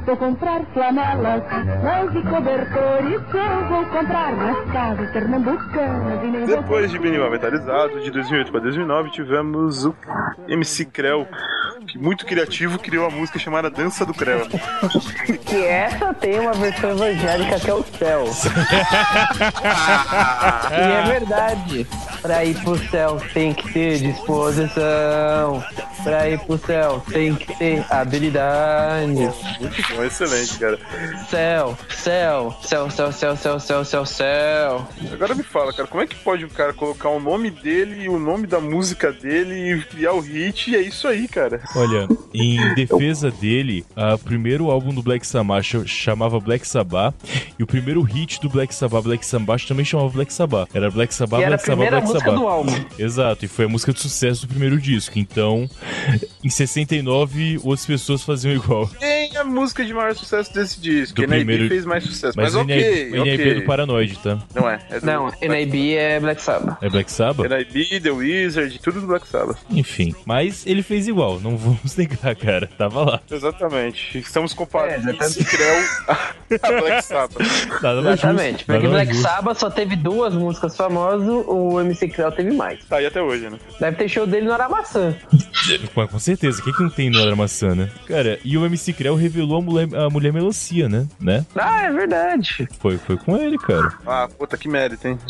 [0.05, 1.43] Vou comprar flanelas,
[1.85, 8.01] lãs e cobertores eu vou comprar nas casas pernambucanas e nem Depois de Benimal Metalizado,
[8.01, 9.95] de 2008 para 2009, tivemos o
[10.49, 11.29] MC Creu,
[11.97, 14.47] muito criativo criou a música chamada Dança do Creu.
[15.47, 18.25] Que essa tem uma versão evangélica que é o céu.
[20.71, 21.87] e é verdade.
[22.23, 25.65] Pra ir pro céu tem que ter disposição.
[26.05, 29.13] Pra ir pro céu tem que ter habilidade.
[29.61, 30.79] Muito bom, excelente, cara.
[31.29, 34.89] Céu, céu, céu, céu, céu, céu, céu, céu, céu.
[35.13, 38.09] Agora me fala, cara, como é que pode um cara colocar o nome dele e
[38.09, 41.61] o nome da música dele e criar o hit e é isso aí, cara.
[41.77, 47.15] Olha, em defesa dele, o primeiro álbum do Black Sabbath ch- chamava Black Sabbath.
[47.59, 50.69] E o primeiro hit do Black Sabbath, Black Sabbath, também chamava Black Sabbath.
[50.75, 52.41] Era Black Sabbath, Que era a Black Sabbath, primeira Black música Sabbath.
[52.41, 52.85] do álbum.
[52.99, 55.19] Exato, e foi a música de sucesso do primeiro disco.
[55.19, 55.69] Então,
[56.43, 58.89] em 69, outras pessoas faziam igual.
[58.99, 61.17] Quem música de maior sucesso desse disco.
[61.17, 62.35] Do NIB primeiro- fez mais sucesso.
[62.37, 63.67] Mas, Mas, o ok, NIB o NIB é do ok.
[63.67, 64.39] Paranoid, tá?
[64.55, 64.81] Não é.
[64.91, 66.77] é Não, NIB é Black Sabbath.
[66.83, 67.49] É Black Sabbath?
[67.51, 69.59] NIB, The Wizard, tudo do Black Sabbath.
[69.71, 70.15] Enfim.
[70.25, 72.69] Mas ele fez igual, não vamos negar, cara.
[72.79, 73.21] Tava lá.
[73.31, 74.19] Exatamente.
[74.19, 75.41] Estamos comparando É, exatamente.
[75.41, 75.85] esse Creu
[76.63, 77.39] a Black Sabbath.
[77.83, 79.23] Nada mais Exatamente, justo, porque Black justo.
[79.29, 82.85] Sabbath só teve duas músicas famosas, o MC Creu teve mais.
[82.85, 83.59] Tá aí até hoje, né?
[83.79, 85.15] Deve ter show dele no Aramaçã.
[85.95, 87.89] Com, com certeza, o que, que não tem no Hora Maçã, né?
[88.07, 91.07] Cara, e o MC Creu revelou a mulher, a mulher melancia, né?
[91.21, 91.45] né?
[91.55, 92.69] Ah, é verdade.
[92.79, 93.93] Foi, foi com ele, cara.
[94.07, 95.19] Ah, puta, que mérito, hein?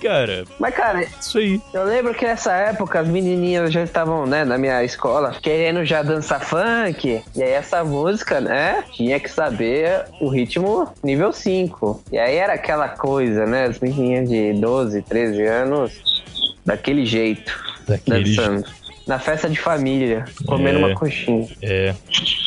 [0.00, 1.60] Cara, Mas, cara, isso aí.
[1.72, 6.02] eu lembro que nessa época as menininhas já estavam, né, na minha escola, querendo já
[6.02, 7.22] dançar funk.
[7.34, 12.04] E aí essa música, né, tinha que saber o ritmo nível 5.
[12.12, 16.22] E aí era aquela coisa, né, as menininhas de 12, 13 anos,
[16.64, 18.64] daquele jeito, Daquele dançando.
[19.06, 20.84] Na festa de família, comendo É.
[20.86, 21.46] uma coxinha.
[21.62, 21.94] É,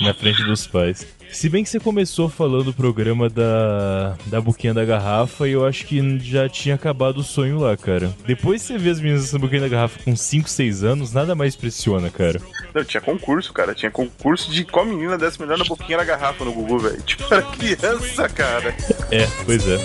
[0.01, 1.07] na frente dos pais.
[1.31, 5.63] Se bem que você começou falando o programa da, da Boquinha da Garrafa e eu
[5.63, 8.11] acho que já tinha acabado o sonho lá, cara.
[8.25, 11.55] Depois você vê as meninas da Boquinha da Garrafa com 5, 6 anos, nada mais
[11.55, 12.41] pressiona, cara.
[12.73, 13.75] Não, tinha concurso, cara.
[13.75, 17.01] Tinha concurso de qual menina desse melhor na boquinha da garrafa no Google, velho.
[17.03, 18.75] Tipo, era criança, cara.
[19.11, 19.77] É, pois é.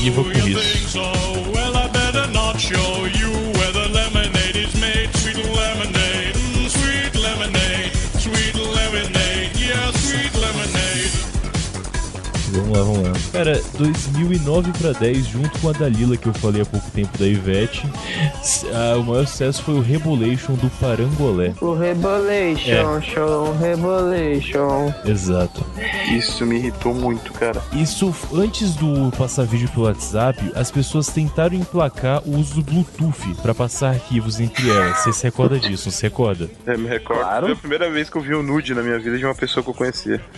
[0.00, 0.98] Viva com isso.
[12.74, 13.12] Vamos lá, vamos lá.
[13.32, 17.26] Cara, 2009 pra 10, junto com a Dalila, que eu falei há pouco tempo da
[17.26, 17.86] Ivete,
[18.72, 21.52] ah, o maior sucesso foi o Rebolation do Parangolé.
[21.60, 24.92] O Rebolation, show, Rebolation.
[25.04, 25.64] Exato.
[26.08, 27.62] Isso me irritou muito, cara.
[27.72, 33.34] Isso, antes do passar vídeo pelo WhatsApp, as pessoas tentaram emplacar o uso do Bluetooth
[33.42, 34.98] pra passar arquivos entre elas.
[34.98, 36.50] Você se recorda disso, não se recorda?
[36.66, 37.20] É, me recordo.
[37.20, 37.46] Claro.
[37.46, 39.62] Foi a primeira vez que eu vi um nude na minha vida de uma pessoa
[39.62, 40.20] que eu conhecia.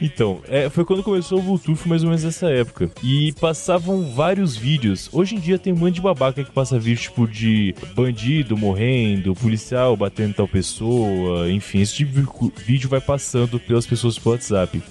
[0.00, 2.90] Então, é, foi quando começou o Bluetooth, mais ou menos nessa época.
[3.02, 5.08] E passavam vários vídeos.
[5.12, 9.34] Hoje em dia tem um monte de babaca que passa vídeo tipo de bandido morrendo,
[9.34, 12.15] policial batendo tal pessoa, enfim, esse tipo de
[12.56, 14.82] vídeo vai passando pelas pessoas pelo WhatsApp.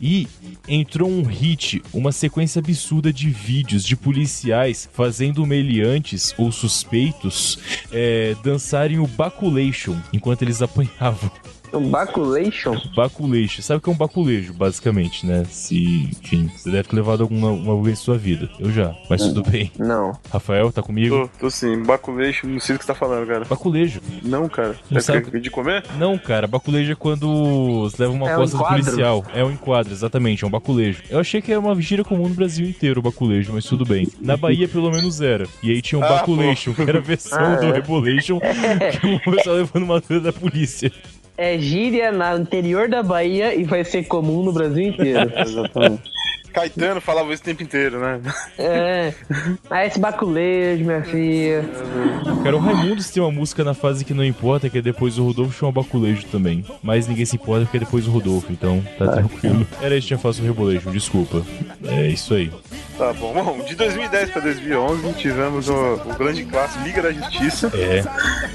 [0.00, 0.26] E
[0.68, 7.58] entrou um hit, uma sequência absurda de vídeos de policiais fazendo meliantes ou suspeitos
[7.92, 11.30] é, dançarem o Baculation enquanto eles apanhavam.
[11.76, 12.76] Um Baculation?
[12.94, 13.62] Baculejo.
[13.62, 15.44] Sabe o que é um baculejo, basicamente, né?
[15.50, 18.48] Se, enfim, você deve ter levado alguma uma vez em sua vida.
[18.58, 19.70] Eu já, mas tudo bem.
[19.78, 20.12] Não.
[20.32, 21.28] Rafael, tá comigo?
[21.34, 23.44] Tô, tô sim, baculeixo, não sei do que você tá falando, cara.
[23.44, 24.00] Baculejo.
[24.22, 24.76] Não, cara.
[24.90, 25.40] Não é sabe?
[25.40, 25.84] de comer?
[25.98, 28.84] Não, cara, baculejo é quando você leva uma É um costa do enquadro?
[28.84, 29.24] policial.
[29.34, 31.02] É um enquadro, exatamente, é um baculejo.
[31.10, 34.08] Eu achei que era uma gíria comum no Brasil inteiro, o baculejo, mas tudo bem.
[34.20, 35.46] Na Bahia, pelo menos era.
[35.62, 37.72] E aí tinha um Ah, baculation, que era a versão Ah, do é.
[37.72, 40.90] Rebolation, que o pessoal levando uma coisa da polícia.
[41.36, 45.30] É gíria no interior da Bahia e vai ser comum no Brasil inteiro.
[45.36, 46.14] Exatamente.
[46.54, 48.20] Caetano falava isso o tempo inteiro, né?
[48.56, 49.12] é.
[49.68, 51.64] Ah, esse baculejo, minha filha.
[52.44, 55.24] Cara, o Raimundos tem uma música na fase que não importa, que é depois do
[55.24, 56.64] Rodolfo chama Baculejo também.
[56.80, 59.66] Mas ninguém se importa porque é depois do Rodolfo, então tá tranquilo.
[59.82, 61.42] Era isso que tinha falado sobre o Rebolejo, desculpa.
[61.86, 62.52] É isso aí.
[62.96, 63.34] Tá bom.
[63.34, 67.72] Bom, de 2010 pra 2011 tivemos o, o grande clássico Liga da Justiça.
[67.74, 68.04] É,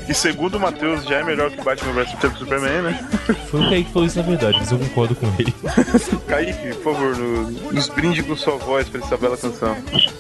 [0.10, 3.10] E segundo o Matheus, já é melhor que Batman vs Superman, né?
[3.49, 5.53] foi o Kaique que falou isso na verdade, mas eu concordo com ele.
[6.27, 9.75] Kaique, por favor, no- nos brinde com sua voz pra essa bela canção.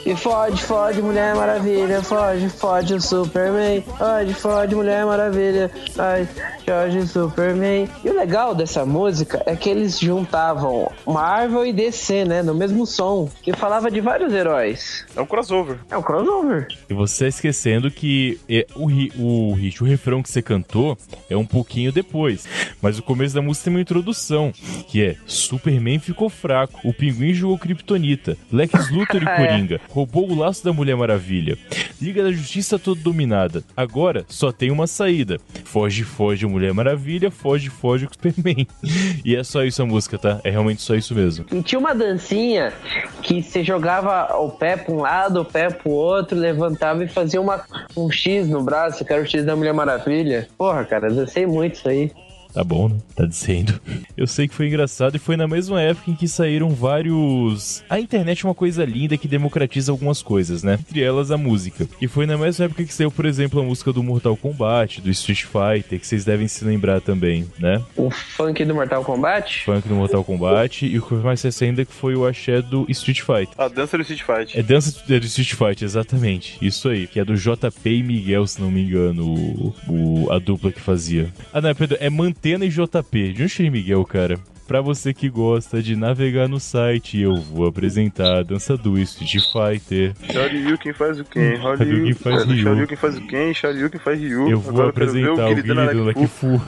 [0.05, 2.01] E fode, fode, Mulher Maravilha.
[2.01, 3.83] Fode, fode o Superman.
[3.97, 5.71] Fode, fode, Mulher Maravilha.
[5.97, 6.27] Ai,
[6.67, 7.87] Jorge Superman.
[8.03, 12.41] E o legal dessa música é que eles juntavam Marvel e DC, né?
[12.43, 13.29] No mesmo som.
[13.41, 15.05] Que falava de vários heróis.
[15.15, 15.77] É um crossover.
[15.89, 16.67] É um crossover.
[16.89, 20.97] E você tá esquecendo que é, o, ri- o hit, o refrão que você cantou
[21.29, 22.38] é um pouquinho depois.
[22.81, 24.51] Mas o começo da música tem uma introdução,
[24.87, 29.35] que é Superman ficou fraco, o pinguim jogou Kryptonita, Lex Luthor e É.
[29.35, 31.57] Coringa, roubou o laço da Mulher Maravilha,
[32.01, 37.69] Liga da Justiça toda dominada, agora só tem uma saída, foge, foge Mulher Maravilha, foge,
[37.69, 38.67] foge o Superman.
[39.25, 40.39] E é só isso a música, tá?
[40.43, 41.45] É realmente só isso mesmo.
[41.51, 42.73] E tinha uma dancinha
[43.21, 47.39] que você jogava o pé pra um lado, o pé pro outro, levantava e fazia
[47.41, 47.61] uma,
[47.95, 50.47] um X no braço, que era o X da Mulher Maravilha.
[50.57, 52.11] Porra, cara, eu dancei muito isso aí.
[52.53, 52.95] Tá bom, né?
[53.15, 53.79] Tá dizendo.
[54.17, 57.83] Eu sei que foi engraçado e foi na mesma época em que saíram vários.
[57.89, 60.73] A internet é uma coisa linda que democratiza algumas coisas, né?
[60.79, 61.87] Entre elas a música.
[62.01, 65.09] E foi na mesma época que saiu, por exemplo, a música do Mortal Kombat, do
[65.11, 67.81] Street Fighter, que vocês devem se lembrar também, né?
[67.95, 69.63] O funk do Mortal Kombat?
[69.65, 72.61] Funk do Mortal Kombat e o que foi mais recente ainda que foi o axé
[72.61, 73.49] do Street Fighter.
[73.57, 74.57] A dança do Street Fight.
[74.57, 76.57] É dança do Street Fighter, exatamente.
[76.61, 77.05] Isso aí.
[77.07, 80.79] Que é do JP e Miguel, se não me engano, o, o- a dupla que
[80.81, 81.31] fazia.
[81.53, 81.97] Ah, não, perdão.
[82.01, 82.09] É
[82.39, 83.33] Mantena e JP.
[83.33, 84.39] De tirei Miguel, cara?
[84.65, 89.43] Pra você que gosta de navegar no site, eu vou apresentar a dança do Street
[89.51, 90.13] Fighter.
[90.31, 91.57] Shoryuken faz o quem?
[91.57, 92.63] Shoryuken faz Ryu.
[92.63, 93.53] Shoryuken faz o quem?
[93.53, 94.49] Shoryuken faz Ryu.
[94.49, 96.61] Eu vou Agora apresentar o dando Guiri Alekifu.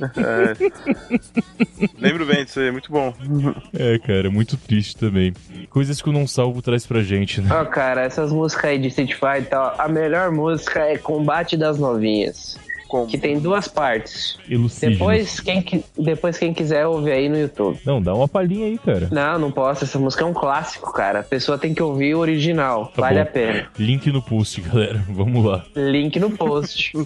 [0.00, 0.20] Lakifu.
[0.20, 1.88] É.
[1.98, 3.12] Lembro bem disso aí, muito bom.
[3.76, 5.32] É, cara, muito triste também.
[5.68, 7.48] Coisas que o Não Salvo traz pra gente, né?
[7.52, 11.78] Ó, cara, essas músicas aí de Street Fighter, ó, a melhor música é Combate das
[11.78, 12.56] Novinhas.
[12.88, 13.06] Como?
[13.06, 14.38] Que tem duas partes.
[14.48, 14.92] Elucide.
[14.92, 17.78] Depois quem, depois, quem quiser, ouve aí no YouTube.
[17.84, 19.08] Não, dá uma palhinha aí, cara.
[19.12, 19.84] Não, não posso.
[19.84, 21.20] Essa música é um clássico, cara.
[21.20, 22.86] A pessoa tem que ouvir o original.
[22.86, 23.22] Tá vale bom.
[23.22, 23.68] a pena.
[23.78, 25.04] Link no post, galera.
[25.08, 25.64] Vamos lá.
[25.76, 26.92] Link no post.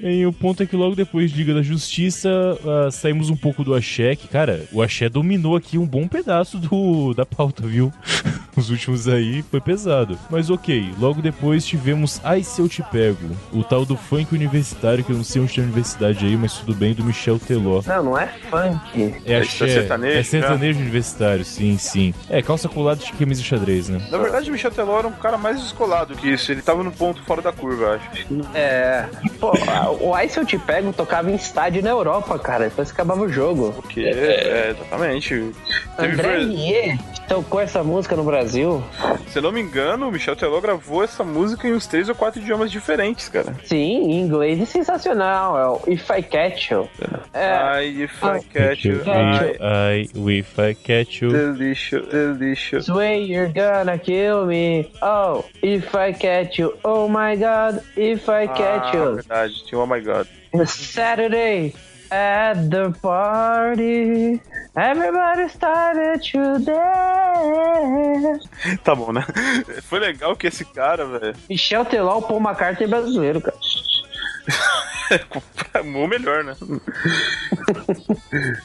[0.00, 2.30] E o ponto é que logo depois de Liga da Justiça,
[2.64, 6.58] ah, saímos um pouco do Axé, que, cara, o Axé dominou aqui um bom pedaço
[6.58, 7.92] do, da pauta, viu?
[8.56, 10.18] Os últimos aí foi pesado.
[10.30, 15.04] Mas ok, logo depois tivemos Ai Se Eu Te Pego, o tal do funk universitário,
[15.04, 17.82] que eu não sei onde tem universidade aí, mas tudo bem, do Michel Teló.
[17.86, 19.14] não, não é funk.
[19.26, 22.14] É É axé, sertanejo, é sertanejo universitário, sim, sim.
[22.30, 24.00] É, calça colada de camisa xadrez, né?
[24.10, 26.50] Na verdade, o Michel Teló era um cara mais descolado que isso.
[26.50, 28.26] Ele tava no ponto fora da curva, acho.
[28.54, 29.06] É.
[29.38, 29.52] Pô,
[30.00, 32.64] o Ai Se Eu Te Pego tocava em estádio na Europa, cara.
[32.64, 33.72] Depois acabava o jogo.
[33.88, 35.52] Que é, exatamente.
[35.98, 38.45] André Rieu tocou essa música no Brasil.
[38.48, 42.14] Se eu não me engano, o Michel Teló gravou essa música em uns três ou
[42.14, 43.54] quatro idiomas diferentes, cara.
[43.64, 45.58] Sim, em inglês é sensacional.
[45.58, 46.88] É o If I Catch You.
[47.32, 48.38] É, Ai, if Ah.
[48.38, 49.56] I catch you, Catch ai, you.
[49.60, 51.30] Ai, if I catch you.
[51.30, 52.86] delicious, delicious.
[52.86, 54.90] Sway, you're gonna kill me.
[55.02, 56.74] Oh, if I catch you.
[56.84, 59.14] Oh my god, if I catch ah, you.
[59.16, 60.26] verdade, tinha Oh My God.
[60.66, 61.74] Saturday
[62.10, 64.40] at the party.
[64.76, 68.46] Everybody started to dance.
[68.84, 69.24] Tá bom, né?
[69.84, 73.56] Foi legal que esse cara, velho, Michel Teló, o Paul McCartney brasileiro, cara.
[75.94, 76.54] ou melhor, né?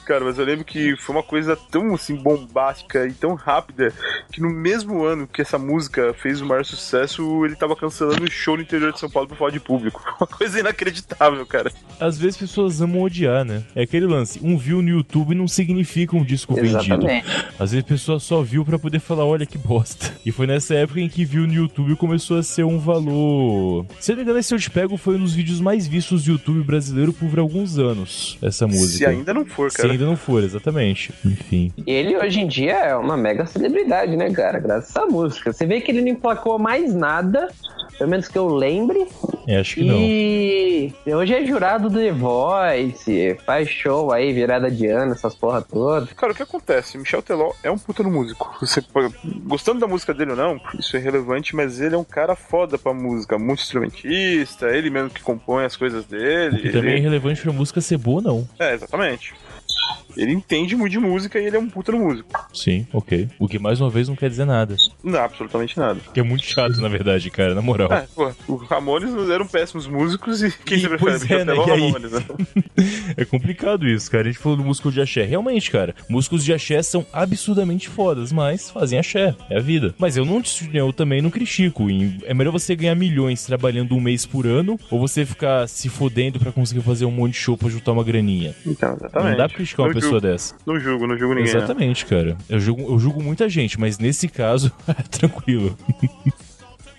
[0.06, 3.94] Cara, mas eu lembro que foi uma coisa tão assim bombástica e tão rápida
[4.32, 8.32] que no mesmo ano que essa música fez o maior sucesso, ele tava cancelando o
[8.32, 10.04] show no interior de São Paulo por falar de público.
[10.20, 11.72] Uma coisa inacreditável, cara.
[12.00, 13.63] Às vezes pessoas amam odiar, né?
[13.76, 16.78] É aquele lance, um view no YouTube não significa um disco vendido.
[16.78, 17.28] Exatamente.
[17.60, 20.13] Às vezes a pessoa só viu pra poder falar, olha que bosta.
[20.26, 23.86] E foi nessa época em que viu no YouTube começou a ser um valor.
[24.00, 26.26] Se eu não me engano, esse Eu Te Pego foi um dos vídeos mais vistos
[26.26, 28.98] do YouTube brasileiro por alguns anos, essa música.
[28.98, 29.92] Se ainda não for, Se cara.
[29.92, 31.14] ainda não for, exatamente.
[31.26, 31.72] Enfim.
[31.86, 34.60] E ele hoje em dia é uma mega celebridade, né, cara?
[34.60, 35.52] Graças a essa música.
[35.54, 37.50] Você vê que ele não emplacou mais nada,
[37.98, 39.08] pelo menos que eu lembre.
[39.48, 39.96] É, acho que não.
[39.98, 45.62] E hoje é jurado do The Voice, faz show aí, virada de ano, essas porra
[45.62, 46.12] todas.
[46.14, 46.98] Cara, o que acontece?
[46.98, 48.56] Michel Teló é um puta no músico.
[48.62, 49.14] Você, pode-
[49.46, 52.78] gostando da música dele ou não, isso é relevante, mas ele é um cara foda
[52.78, 56.67] pra música, muito instrumentista, ele mesmo que compõe as coisas dele.
[56.67, 58.47] E também é ele- irrelevante pra música ser boa, não.
[58.60, 59.34] É, exatamente.
[60.17, 62.30] Ele entende muito de música e ele é um puta músico.
[62.54, 63.28] Sim, ok.
[63.39, 64.76] O que mais uma vez não quer dizer nada.
[65.04, 66.00] Não, absolutamente nada.
[66.13, 67.91] Que é muito chato, na verdade, cara, na moral.
[67.91, 71.41] É, pô, os Ramones eram péssimos músicos e quem E, você prefere?
[71.41, 71.54] é, né?
[71.54, 71.60] Aí?
[71.69, 72.24] Ramones, né?
[73.17, 74.24] É complicado isso, cara.
[74.24, 75.24] A gente falou do músico de axé.
[75.24, 79.36] Realmente, cara, músicos de axé são absurdamente fodas, mas fazem axé.
[79.50, 79.93] É a vida.
[79.97, 80.41] Mas eu não
[80.74, 81.88] eu também não critico.
[82.24, 86.39] É melhor você ganhar milhões trabalhando um mês por ano ou você ficar se fodendo
[86.39, 88.56] pra conseguir fazer um monte de show pra juntar uma graninha.
[88.65, 89.30] Então, exatamente.
[89.32, 90.56] Não dá pra criticar uma pessoa julgo, dessa.
[90.66, 91.54] Não julgo, não julgo ninguém.
[91.54, 91.60] né?
[91.60, 92.38] Exatamente, cara.
[92.50, 95.78] Eu julgo, eu julgo muita gente, mas nesse caso, é tranquilo.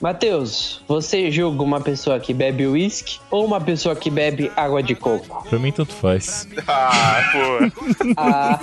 [0.02, 4.96] Matheus, você julga uma pessoa que bebe uísque ou uma pessoa que bebe água de
[4.96, 5.44] coco?
[5.48, 6.48] Pra mim, tanto faz.
[6.66, 8.12] Ah, pô.
[8.16, 8.58] Ah,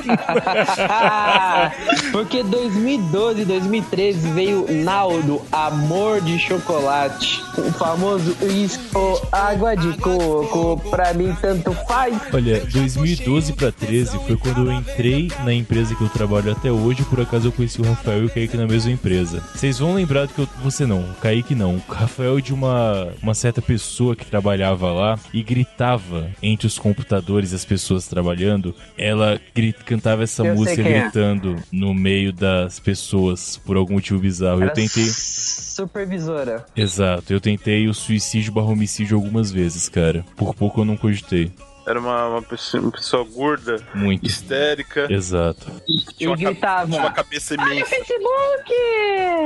[2.12, 10.78] porque 2012 2013 veio Naldo, Amor de Chocolate, o famoso uísque ou água de coco,
[10.89, 12.19] pra mim tanto faz.
[12.34, 17.06] Olha, 2012 pra 13 foi quando eu entrei na empresa que eu trabalho até hoje.
[17.06, 19.41] Por acaso eu conheci o Rafael e o Kaique na mesma empresa.
[19.56, 20.49] Vocês vão lembrar do que eu.
[20.62, 21.76] Você não, o Kaique não.
[21.76, 26.80] O Rafael é de uma, uma certa pessoa que trabalhava lá e gritava entre os
[26.80, 28.74] computadores e as pessoas trabalhando.
[28.98, 31.02] Ela gri- cantava essa Eu música é.
[31.02, 34.58] gritando no meio das pessoas por algum motivo bizarro.
[34.60, 35.04] Eu Era tentei.
[35.06, 36.65] Supervisora.
[36.76, 40.26] Exato, eu tentei o suicídio barra homicídio algumas vezes, cara.
[40.36, 41.52] Por pouco eu não cogitei.
[41.89, 44.23] Era uma, uma, pessoa, uma pessoa gorda, Muito.
[44.23, 45.12] histérica.
[45.12, 45.71] Exato.
[46.15, 46.88] Tinha uma, gritava.
[46.88, 47.89] tinha uma cabeça Olha o imensa.
[47.89, 48.73] Facebook!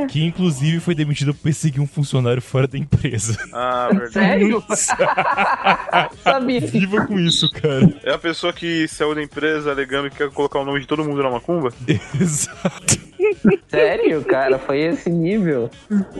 [0.09, 3.37] Que inclusive foi demitido por perseguir um funcionário fora da empresa.
[3.55, 4.13] Ah, verdade.
[4.13, 4.63] Sério?
[6.23, 6.59] Sabia.
[6.59, 7.93] Viva com isso, cara.
[8.03, 11.03] É a pessoa que saiu da empresa alegando que quer colocar o nome de todo
[11.03, 11.71] mundo na macumba?
[12.19, 12.99] Exato.
[13.69, 14.59] Sério, cara?
[14.59, 15.69] Foi esse nível.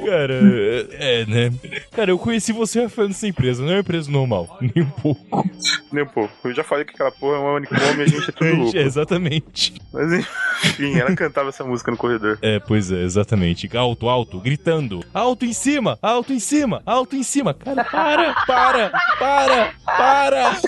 [0.05, 1.53] Cara, é, é, né?
[1.91, 3.61] Cara, eu conheci você, Rafael, nessa empresa.
[3.61, 4.57] Não é uma empresa normal.
[4.61, 5.49] Nem um pouco.
[5.91, 6.33] Nem um pouco.
[6.43, 8.77] Eu já falei que aquela porra é uma manicômio e a gente é tudo louco.
[8.77, 9.73] Exatamente.
[9.91, 12.37] Mas enfim, ela cantava essa música no corredor.
[12.41, 13.69] É, pois é, exatamente.
[13.75, 15.03] Alto, alto, gritando.
[15.13, 17.53] Alto em cima, alto em cima, alto em cima.
[17.53, 18.89] Cara, para, para,
[19.19, 20.61] para, para.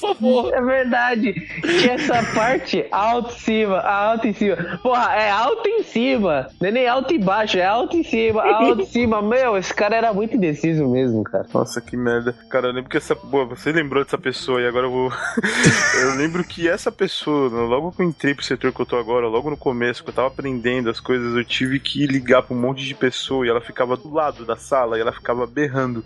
[0.00, 0.54] Por favor.
[0.54, 1.32] É verdade.
[1.62, 4.56] Tinha essa parte alto em cima, alto em cima.
[4.82, 6.48] Porra, é alto em cima.
[6.60, 9.22] Não é nem alto e baixo, é alto em cima, alto em cima.
[9.22, 11.46] Meu, esse cara era muito indeciso mesmo, cara.
[11.52, 12.34] Nossa, que merda.
[12.50, 13.14] Cara, eu lembro que essa.
[13.14, 15.12] Boa, você lembrou dessa pessoa e agora eu vou.
[16.02, 19.26] eu lembro que essa pessoa, logo que eu entrei pro setor que eu tô agora,
[19.26, 22.60] logo no começo, que eu tava aprendendo as coisas, eu tive que ligar pra um
[22.60, 26.04] monte de pessoa e ela ficava do lado da sala e ela ficava berrando.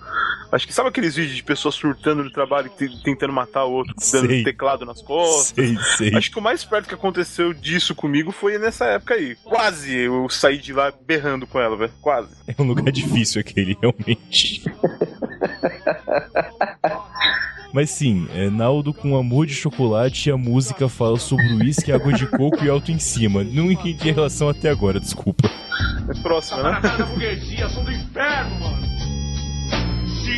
[0.52, 3.72] Acho que sabe aqueles vídeos de pessoas surtando no trabalho e te- tentando matar o
[3.72, 4.44] outro, dando Sei.
[4.44, 5.54] teclado nas costas.
[5.54, 6.16] Sei, sei.
[6.16, 9.36] Acho que o mais perto que aconteceu disso comigo foi nessa época aí.
[9.44, 11.92] Quase eu saí de lá berrando com ela, velho.
[12.00, 12.30] Quase.
[12.46, 14.62] É um lugar difícil aquele, realmente.
[17.72, 22.12] Mas sim, é Naldo com amor de chocolate e a música fala sobre uísque, água
[22.12, 23.44] de coco e alto em cima.
[23.44, 25.48] Não entendi a relação até agora, desculpa.
[26.08, 26.80] É próxima, né?
[27.06, 28.89] Burguesia, sou do inferno, mano.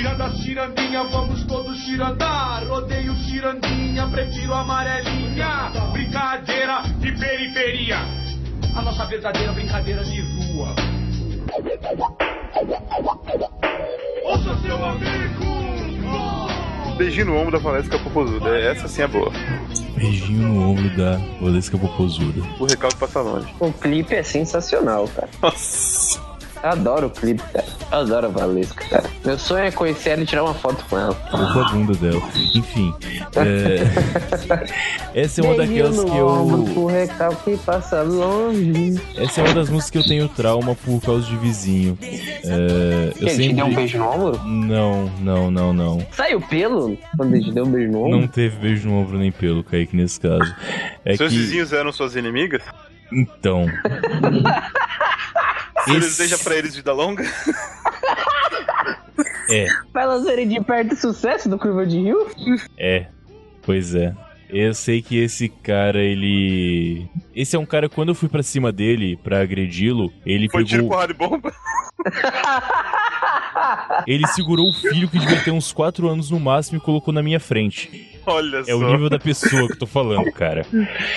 [0.02, 2.68] Ciranda, cirandinha, vamos todos cirandar.
[2.68, 5.70] Odeio cirandinha, prefiro amarelinha.
[5.92, 7.98] Brincadeira de periferia.
[8.74, 10.74] A nossa verdadeira brincadeira de rua.
[14.24, 15.44] Ouça seu amigo!
[16.98, 18.58] Beijinho no ombro da Valesca Popozuda.
[18.58, 19.30] Essa sim é boa.
[19.94, 22.42] Beijinho no ombro da Valesca Popozuda.
[22.58, 23.54] O recalque passa longe.
[23.60, 25.28] O clipe é sensacional, cara.
[25.40, 26.31] Nossa.
[26.62, 27.66] Eu adoro o clipe, cara.
[27.90, 29.10] Eu adoro a Valesca, cara.
[29.24, 31.12] Meu sonho é conhecer ela e tirar uma foto com ela.
[31.14, 32.22] Pouco a bunda dela.
[32.54, 32.94] Enfim.
[33.36, 36.86] é, Essa é uma daquelas que eu.
[36.86, 39.00] Recalque passa longe.
[39.16, 41.98] Essa é uma das músicas que eu tenho trauma por causa de vizinho.
[42.00, 43.74] É, eu Ele te deu um sempre.
[43.74, 44.40] beijo no ombro?
[44.44, 46.06] Não, não, não, não.
[46.12, 48.20] Saiu pelo quando ele te deu um beijo no ombro?
[48.20, 50.54] Não teve beijo no ombro nem pelo, Kaique, nesse caso.
[51.04, 51.38] É Seus que.
[51.38, 52.62] vizinhos eram suas inimigas?
[53.12, 53.66] Então.
[55.84, 57.24] Você Esse- deseja pra eles vida longa?
[59.48, 62.26] É, Pra elas verem de perto o sucesso do Curva de Rio?
[62.78, 63.06] é.
[63.62, 64.14] Pois é.
[64.48, 67.08] Eu sei que esse cara, ele.
[67.34, 70.82] Esse é um cara, quando eu fui pra cima dele pra agredi-lo, ele Foi tiro,
[70.82, 70.90] pegou.
[70.96, 71.52] porrada e bomba?
[74.06, 77.22] Ele segurou o filho que devia ter uns 4 anos no máximo e colocou na
[77.22, 78.11] minha frente.
[78.26, 78.76] Olha É só.
[78.76, 80.64] o nível da pessoa que eu tô falando, cara.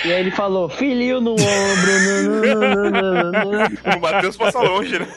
[0.04, 1.46] E aí ele falou, filhinho no ombro.
[3.96, 5.06] O Matheus passa longe, né?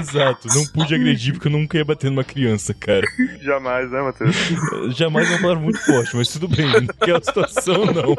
[0.00, 3.06] Exato, não pude agredir porque eu nunca ia bater numa criança, cara.
[3.42, 4.36] Jamais, né, Matheus?
[4.96, 8.16] Jamais é uma palavra muito forte, mas tudo bem, naquela situação não.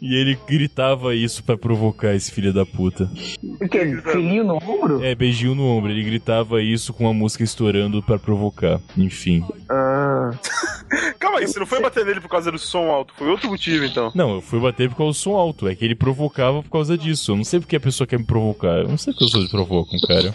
[0.00, 3.10] E ele gritava isso pra provocar esse filho da puta.
[3.60, 4.00] O quê?
[4.10, 5.04] Filhinho no ombro?
[5.04, 5.90] É, beijinho no ombro.
[5.90, 8.80] Ele gritava isso com a música estourando pra provocar.
[8.96, 9.44] Enfim.
[9.68, 10.30] Ah,
[11.18, 13.84] Calma aí, você não foi bater nele por causa do som alto, foi outro motivo
[13.84, 14.10] então.
[14.14, 15.68] Não, eu fui bater por causa do som alto.
[15.68, 17.32] É que ele provocava por causa disso.
[17.32, 18.78] Eu não sei porque a pessoa quer me provocar.
[18.78, 20.34] Eu não sei porque as pessoas provocam, cara.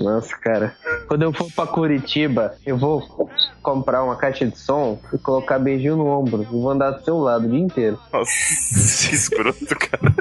[0.00, 0.74] nossa, cara.
[1.06, 3.28] Quando eu for pra Curitiba, eu vou
[3.62, 6.42] comprar uma caixa de som e colocar beijinho no ombro.
[6.42, 7.98] E vou andar do seu lado o dia inteiro.
[8.12, 8.30] Nossa,
[9.08, 10.14] que escroto, cara.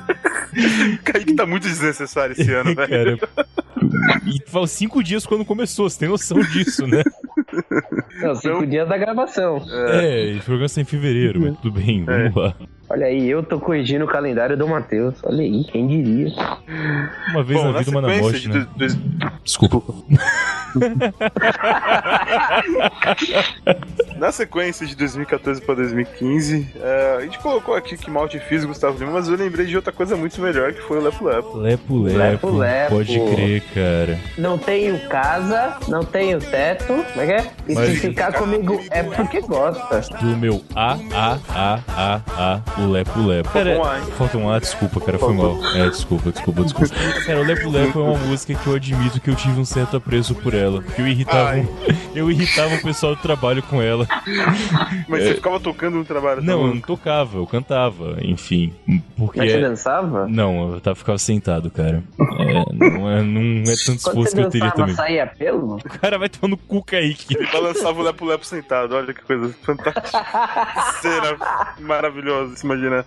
[1.04, 3.18] Kaique tá muito desnecessário esse ano, velho.
[3.18, 3.48] cara.
[4.26, 7.04] E faz cinco dias quando começou, você tem noção disso, né?
[8.22, 9.64] Não, cinco dias da gravação.
[9.90, 12.56] É, o programa sai em fevereiro, mas tudo bem, vamos lá.
[12.90, 15.16] Olha aí, eu tô corrigindo o calendário do Matheus.
[15.24, 16.30] Olha aí, quem diria?
[17.32, 18.66] Uma vez Bom, na na vida, uma na morte, né?
[19.44, 19.82] Desculpa.
[24.18, 28.98] Na sequência de 2014 pra 2015, é, a gente colocou aqui que Malte fiz Gustavo
[28.98, 31.58] Lima, mas eu lembrei de outra coisa muito melhor que foi o Lepo Lepo.
[31.58, 32.96] Lepo Lepo, Lepo Lepo.
[32.96, 34.20] pode crer, cara.
[34.38, 36.86] Não tenho casa, não tenho teto.
[36.88, 37.52] Como é que é?
[37.68, 40.00] E Mas- se ficar comigo é porque gosta.
[40.18, 43.50] Do meu A, A, A, A, A, o Lepo Lepo.
[43.50, 45.58] Faltou Cara, falta um A, desculpa, cara, foi mal.
[45.76, 46.94] É, desculpa, desculpa, desculpa.
[47.26, 49.98] Cara, o Lepo Lepo é uma música que eu admito que eu tive um certo
[49.98, 50.82] apreço por ela.
[50.82, 51.68] Que eu irritava, Ai.
[52.16, 54.08] Eu irritava o pessoal do trabalho com ela.
[55.08, 56.42] Mas você ficava tocando no trabalho.
[56.42, 58.74] Não, eu não tocava, eu cantava, enfim.
[59.16, 59.40] Porque.
[59.40, 60.28] Mas você dançava?
[60.28, 62.04] Não, eu tava, ficava sentado, cara.
[62.20, 64.96] É, não, é, não é tanto esforço que eu teria dançava, também.
[64.96, 65.76] saía pelo?
[65.76, 67.36] O cara vai tomar no cu, Kaique.
[67.38, 68.96] Ele balançava o lepo-lepo sentado.
[68.96, 70.26] Olha que coisa fantástica.
[71.02, 71.38] Cena
[71.80, 73.06] maravilhosa, se imaginar.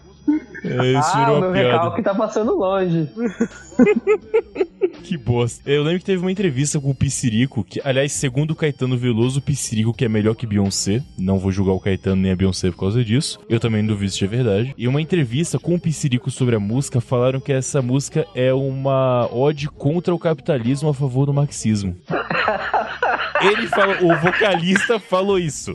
[0.64, 1.72] É, isso ah, virou o meu uma piada.
[1.72, 3.08] recalque tá passando longe.
[5.02, 5.68] Que bosta.
[5.68, 9.38] Eu lembro que teve uma entrevista com o Piscirico, que, aliás, segundo o Caetano Veloso,
[9.38, 11.02] o Piscirico que é melhor que Beyoncé.
[11.18, 13.40] Não vou julgar o Caetano nem a Beyoncé por causa disso.
[13.48, 14.74] Eu também não duvido se é verdade.
[14.76, 19.28] E uma entrevista com o Piscirico sobre a música, falaram que essa música é uma
[19.32, 21.96] ode contra o capitalismo a favor do marxismo.
[23.40, 25.74] Ele falou, o vocalista falou isso.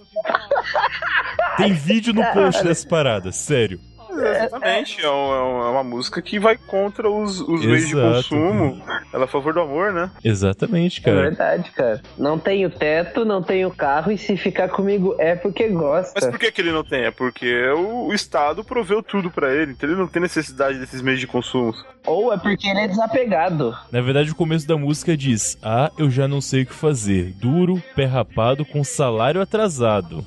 [1.58, 3.80] Tem vídeo no post dessa parada, sério.
[4.18, 5.02] Exatamente.
[5.04, 8.82] É, um- é uma música que vai contra os, os meios de consumo.
[9.16, 10.12] Ela é a favor do amor, né?
[10.22, 11.22] Exatamente, É cara.
[11.22, 12.02] verdade, cara.
[12.18, 16.30] Não tenho teto, não tenho carro, e se ficar comigo é porque Mas gosta.
[16.30, 17.06] por que, que ele não tem?
[17.06, 21.02] É porque o, o Estado proveu tudo pra ele, então ele não tem necessidade desses
[21.02, 21.74] meios de consumo.
[22.06, 23.76] Ou é porque ele é desapegado.
[23.92, 27.34] Na verdade, o começo da música diz: Ah, eu já não sei o que fazer.
[27.42, 30.24] Duro, pé rapado, com salário atrasado.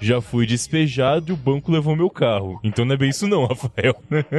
[0.00, 2.58] Já fui despejado e o banco levou meu carro.
[2.64, 3.94] Então não é bem isso, não, Rafael.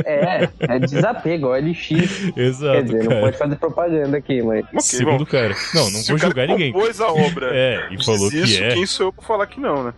[0.05, 1.91] É, é desapego, ó, LX.
[2.35, 3.21] Exato, Quer dizer, não cara.
[3.21, 4.63] pode fazer propaganda aqui, mas.
[4.65, 5.25] Ok, Segundo bom.
[5.25, 5.55] cara.
[5.73, 6.71] Não, não vou o julgar ninguém.
[6.71, 7.51] compôs a obra.
[7.53, 8.73] É, e falou isso, que é.
[8.73, 9.93] quem sou eu pra falar que não, né?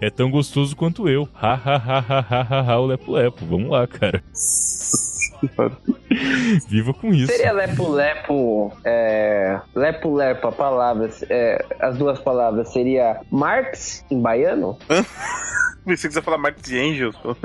[0.00, 1.28] É tão gostoso quanto eu.
[1.34, 3.44] Ha, ha, ha, ha, ha, ha, ha, o Lepo Lepo.
[3.46, 4.22] Vamos lá, cara.
[6.68, 7.32] Viva com isso.
[7.32, 14.78] Seria lepo-lepo, é, lepo-lepo, a palavra, é, as duas palavras, seria Marx em baiano?
[15.84, 17.36] Se você quiser falar Marx e Angels, pelo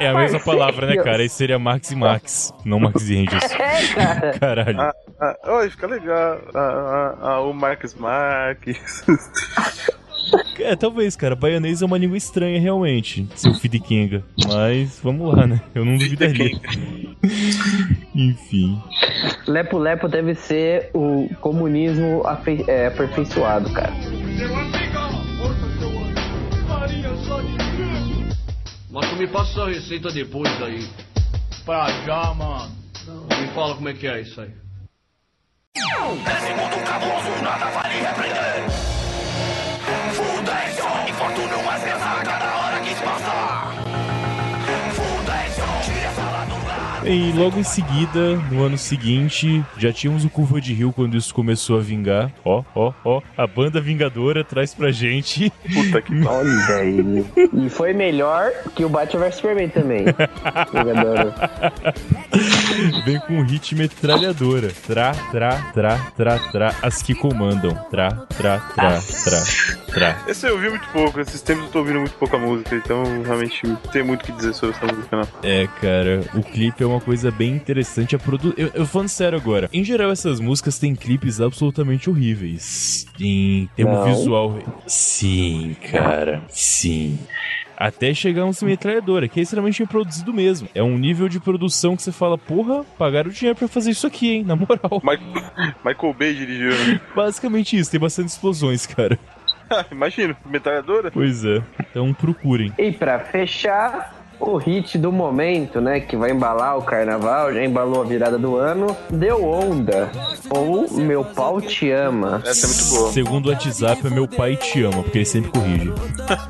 [0.00, 1.18] É a mesma palavra, né, cara?
[1.18, 3.44] Aí seria Max e Max, não Max e Angels.
[3.60, 4.38] É, cara.
[4.38, 4.80] Caralho.
[4.80, 6.40] Ah, ah, oi, fica legal.
[6.54, 9.04] Ah, ah, ah, o Marcos Marques.
[10.60, 11.34] É, talvez, cara.
[11.34, 13.26] Baianês é uma língua estranha, realmente.
[13.34, 14.22] Seu Fidiquenga.
[14.46, 15.58] Mas, vamos lá, né?
[15.74, 16.50] Eu não duvidaria.
[18.14, 18.78] Enfim.
[19.46, 23.92] Lepo-lepo deve ser o comunismo afe- é, aperfeiçoado, cara.
[28.90, 30.86] Mas tu me passa a receita depois aí.
[31.64, 32.70] Pra já, mano.
[33.40, 34.50] Me fala como é que é isso aí.
[40.10, 40.12] E
[47.36, 51.78] logo em seguida, no ano seguinte, já tínhamos o Curva de Rio quando isso começou
[51.78, 52.30] a vingar.
[52.44, 53.20] Ó, ó, ó.
[53.36, 55.50] A banda Vingadora traz pra gente.
[55.72, 56.30] Puta que pariu.
[56.30, 57.24] Olha aí.
[57.54, 60.04] E foi melhor que o Batman vs Superman também.
[63.04, 64.68] Vem com um hit metralhadora.
[64.86, 66.74] Tra, tra, tra, tra, tra.
[66.82, 67.74] As que comandam.
[67.90, 69.42] Tra, tra, tra, tra,
[69.92, 70.18] tra.
[70.28, 73.66] Esse eu ouvi muito pouco, esses tempos eu tô ouvindo muito pouca música, então realmente
[73.66, 75.28] não tem muito o que dizer sobre essa música, não.
[75.42, 78.14] É, cara, o clipe é uma coisa bem interessante.
[78.14, 78.54] A produ...
[78.56, 83.06] eu, eu falando sério agora, em geral essas músicas têm clipes absolutamente horríveis.
[83.18, 84.04] Em termo Não.
[84.04, 84.58] visual.
[84.86, 87.18] Sim, cara, sim.
[87.76, 90.68] Até chegar um metralhadora, que é extremamente produzido mesmo.
[90.74, 94.32] É um nível de produção que você fala, porra, pagaram dinheiro pra fazer isso aqui,
[94.34, 94.44] hein?
[94.44, 95.00] Na moral.
[95.02, 97.00] Michael, Michael Bay dirigiu?
[97.16, 99.18] Basicamente isso, tem bastante explosões, cara.
[99.90, 101.10] Imagino, metralhadora?
[101.10, 101.62] Pois é.
[101.90, 102.70] Então procurem.
[102.76, 108.00] E pra fechar, o hit do momento, né, que vai embalar o carnaval, já embalou
[108.00, 110.10] a virada do ano, Deu Onda,
[110.48, 112.42] ou Meu Pau Te Ama.
[112.44, 113.12] Essa é muito boa.
[113.12, 115.92] Segundo o WhatsApp, é meu pai te ama, porque ele sempre corrige.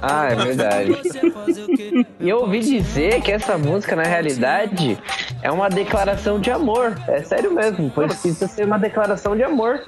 [0.01, 0.97] Ah, é verdade.
[2.21, 4.99] E eu ouvi dizer que essa música, na realidade,
[5.43, 6.97] é uma declaração de amor.
[7.09, 9.81] É sério mesmo, foi escrita ser uma declaração de amor.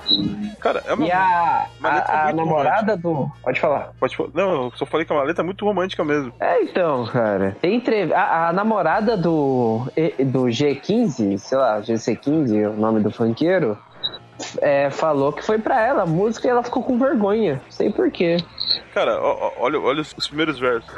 [0.61, 1.07] Cara, é uma.
[1.07, 3.31] E a, uma a, a namorada do...
[3.43, 3.93] Pode falar.
[3.99, 4.31] Pode falar.
[4.35, 6.33] Não, eu só falei que é uma letra muito romântica mesmo.
[6.41, 7.57] É, então, cara.
[7.61, 8.13] Tem entrev...
[8.13, 9.87] a, a namorada do,
[10.27, 13.77] do G15, sei lá, GC15, o nome do funkeiro,
[14.61, 17.61] é, falou que foi pra ela a música e ela ficou com vergonha.
[17.69, 18.39] Sei porquê.
[18.95, 20.91] Cara, ó, ó, olha, olha os primeiros versos.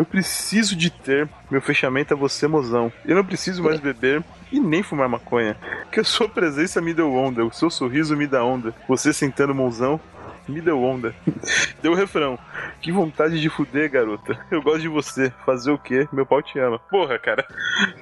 [0.00, 2.90] Eu preciso de ter, meu fechamento é você, mozão.
[3.04, 5.54] Eu não preciso mais beber e nem fumar maconha.
[5.92, 8.72] Que a sua presença me deu onda, o seu sorriso me dá onda.
[8.88, 10.00] Você sentando mãozão,
[10.48, 11.14] me deu onda.
[11.82, 12.38] Deu o refrão.
[12.80, 14.38] Que vontade de fuder, garota.
[14.50, 15.30] Eu gosto de você.
[15.44, 16.08] Fazer o quê?
[16.10, 16.78] Meu pau te ama.
[16.78, 17.46] Porra, cara.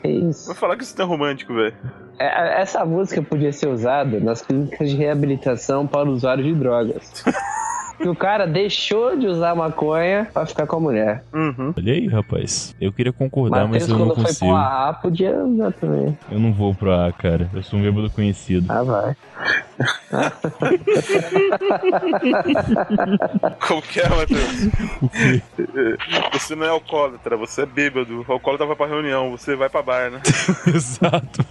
[0.05, 0.47] É isso.
[0.47, 1.75] Vai falar que isso é romântico, velho.
[2.17, 7.25] É, Essa música podia ser usada nas clínicas de reabilitação para usuários de drogas.
[7.99, 11.25] que o cara deixou de usar maconha pra ficar com a mulher.
[11.33, 11.75] Uhum.
[11.77, 12.75] Olha aí, rapaz.
[12.81, 14.47] Eu queria concordar, Matheus, mas eu não quando foi consigo.
[14.47, 16.19] pro AA, podia usar também.
[16.31, 17.49] Eu não vou pro A, cara.
[17.53, 18.67] Eu sou um bêbado conhecido.
[18.71, 19.17] Ah, vai.
[23.67, 24.69] Como que é, Matheus?
[25.03, 25.43] O quê?
[26.33, 28.25] Você não é alcoólatra, você é bêbado.
[28.27, 30.21] O alcoólatra vai pra reunião, você vai pra bar, né?
[30.75, 31.45] Exato.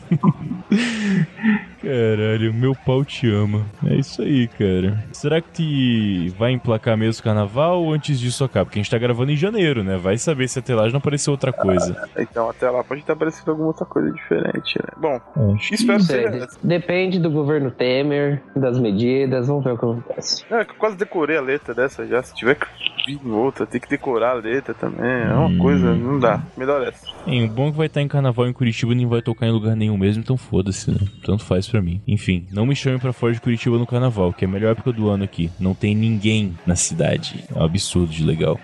[1.82, 3.66] Caralho, meu pau te ama.
[3.86, 5.04] É isso aí, cara.
[5.12, 8.66] Será que vai emplacar mesmo o carnaval ou antes disso acaba?
[8.66, 9.98] Porque a gente tá gravando em janeiro, né?
[9.98, 11.96] Vai saber se até lá já não apareceu outra coisa.
[12.18, 14.90] Então até lá pode estar aparecendo alguma outra coisa diferente, né?
[14.98, 16.48] Bom, Acho que- espero que seja.
[16.64, 20.46] Depende do governo Temer, das medidas, vamos ver o que acontece.
[20.52, 22.22] É, que eu quase decorei a letra dessa já.
[22.24, 22.66] Se tiver que
[23.06, 25.06] vir em outra, tem que decorar a letra também.
[25.06, 25.58] É uma Hum.
[25.58, 26.42] coisa, não dá.
[26.58, 27.06] Melhor essa.
[27.26, 29.46] Hein, o bom é que vai estar em carnaval em Curitiba e nem vai tocar
[29.48, 30.98] em lugar nenhum mesmo, então foda-se, né?
[31.24, 32.02] Tanto faz pra mim.
[32.08, 34.92] Enfim, não me chamem pra fora de Curitiba no carnaval, que é a melhor época
[34.92, 35.50] do ano aqui.
[35.60, 37.44] Não tem ninguém na cidade.
[37.54, 38.60] É um absurdo de legal.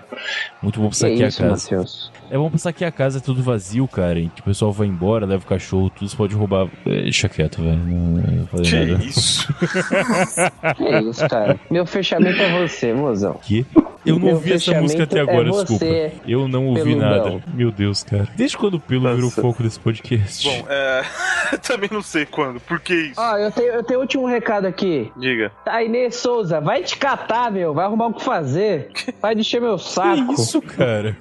[0.62, 1.52] Muito bom passar Que aqui a isso, casa.
[1.52, 2.12] Matheus?
[2.30, 4.18] É bom passar aqui a casa é tudo vazio, cara.
[4.18, 6.68] E que o pessoal vai embora, leva o cachorro, tudo você pode roubar.
[6.86, 7.76] É, Deixa quieto, velho.
[7.76, 9.04] Não, não falei Que nada.
[9.04, 9.54] isso?
[10.76, 11.58] Que isso, cara?
[11.70, 13.34] Meu fechamento é você, mozão.
[13.42, 13.64] Que?
[14.04, 16.22] Eu não ouvi essa música até é agora, você, desculpa.
[16.26, 17.42] Eu não ouvi nada.
[17.54, 18.28] Meu Deus, cara.
[18.36, 19.40] Desde quando o pelo virou Nossa.
[19.40, 20.46] foco desse podcast?
[20.46, 21.02] Bom, é.
[21.66, 22.60] também não sei quando.
[22.60, 23.20] Por que isso?
[23.20, 25.10] Ó, eu tenho, eu tenho último recado aqui.
[25.16, 25.50] Diga.
[25.64, 27.72] Tainê Souza, vai te catar, meu.
[27.72, 28.90] Vai arrumar o que fazer.
[29.20, 30.34] Vai encher meu saco.
[30.34, 31.16] Que isso, cara?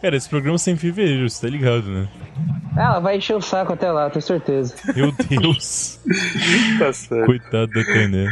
[0.00, 2.08] Cara, esse programa sai em fevereiro, você tá ligado, né?
[2.76, 4.74] Ela vai encher o saco até lá, tenho certeza.
[4.94, 5.98] Meu Deus.
[6.78, 7.26] Tá certo.
[7.26, 8.26] Coitado da Tainé.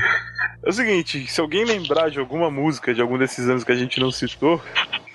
[0.64, 3.76] É o seguinte, se alguém lembrar de alguma música de algum desses anos que a
[3.76, 4.60] gente não citou,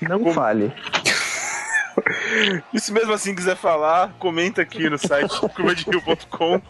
[0.01, 0.71] Não Como- fale.
[2.73, 6.61] e se mesmo assim quiser falar, comenta aqui no site curvaderio.com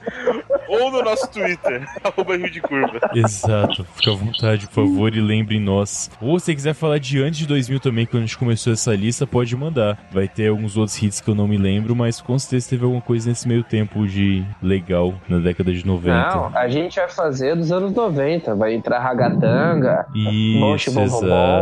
[0.67, 2.99] ou no nosso Twitter, arroba Rio de Curva.
[3.13, 3.85] Exato.
[3.95, 6.09] Fica à vontade, por favor, e lembre nós.
[6.21, 8.93] Ou se você quiser falar de antes de 2000 também, quando a gente começou essa
[8.95, 9.97] lista, pode mandar.
[10.11, 13.01] Vai ter alguns outros hits que eu não me lembro, mas com certeza teve alguma
[13.01, 16.13] coisa nesse meio tempo de legal na década de 90.
[16.35, 18.55] Não, a gente vai fazer dos anos 90.
[18.55, 20.05] Vai entrar Ragatanga.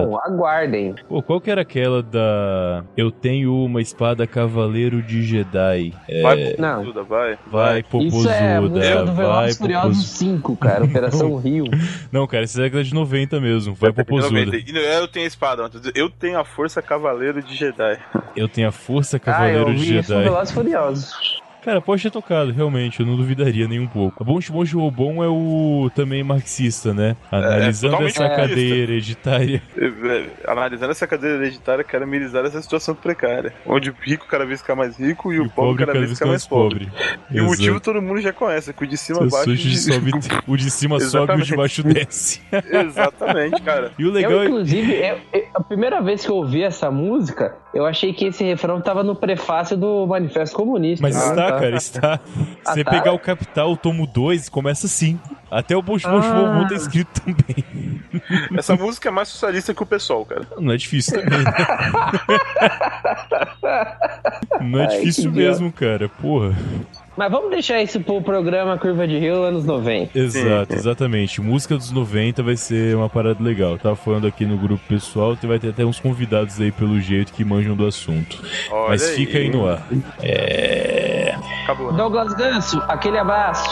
[0.08, 0.20] Bom.
[0.24, 0.96] Aguardem.
[1.08, 2.84] Pô, qual que era aquela da.
[2.96, 5.94] Eu tenho uma espada Cavaleiro de Jedi.
[6.08, 6.78] É, Vai, Não.
[6.78, 7.38] Popozuda, vai.
[7.48, 9.12] vai, Isso é a música Popozuda.
[9.12, 10.18] do vai, Velozes Furiosos Popozuda.
[10.38, 10.84] 5, cara.
[10.86, 11.66] Operação Rio.
[12.12, 13.74] Não, cara, essa é década de 90 mesmo.
[13.76, 18.00] Vai, não- Eu tenho a espada, eu tenho a força cavaleiro de Jedi.
[18.36, 20.24] Eu tenho a Força Ah, Cavaleiro eu de vi isso no Jedi.
[20.30, 21.42] Velozes Furiosos.
[21.64, 24.24] Cara, pode ter tocado, realmente, eu não duvidaria nem um pouco.
[24.24, 27.16] A Bom Bom Robon é o também marxista, né?
[27.32, 28.48] Analisando totalmente essa marxista.
[28.50, 29.62] cadeia hereditária.
[29.78, 33.54] É, é, Analisando essa cadeira hereditária, quero amenizar essa situação precária.
[33.66, 36.48] Onde o rico cada vez fica mais rico e o, pobre cada vez fica mais
[36.48, 36.92] pobre.
[37.30, 39.44] E o motivo todo mundo já conhece, é que o de cima baixa.
[39.44, 40.12] sujo sobe,
[40.48, 42.42] o de cima sobe e o de baixo desce.
[42.52, 43.92] Exatamente, cara.
[44.00, 44.46] E o legal eu, é.
[44.46, 48.44] inclusive, eu- eu- a primeira vez que eu ouvi essa música, eu achei que esse
[48.44, 51.02] refrão tava no prefácio do Manifesto Comunista.
[51.06, 51.52] Mas Ah, está, tá.
[51.60, 52.20] cara, está.
[52.66, 52.92] Ah, Você tá?
[52.92, 55.20] pegar o Capital, o tomo 2, começa assim.
[55.50, 56.66] Até o Bosch Bosch Ah.
[56.70, 57.66] Tá escrito também.
[58.58, 60.48] Essa música é mais socialista que o pessoal, cara.
[60.60, 61.54] Não é difícil também, né?
[64.62, 66.08] Não é Ai, difícil mesmo, cara.
[66.08, 66.56] Porra.
[67.18, 70.18] Mas vamos deixar isso pro programa Curva de Rio anos 90.
[70.18, 71.42] Exato, exatamente.
[71.42, 73.78] Música dos 90 vai ser uma parada legal.
[73.78, 77.44] Tava falando aqui no grupo pessoal, vai ter até uns convidados aí pelo jeito que
[77.44, 78.42] manjam do assunto.
[78.72, 79.86] Olha Mas fica aí no ar.
[80.22, 81.36] É.
[81.64, 81.92] Acabou.
[81.92, 83.70] Douglas Ganso, aquele abraço.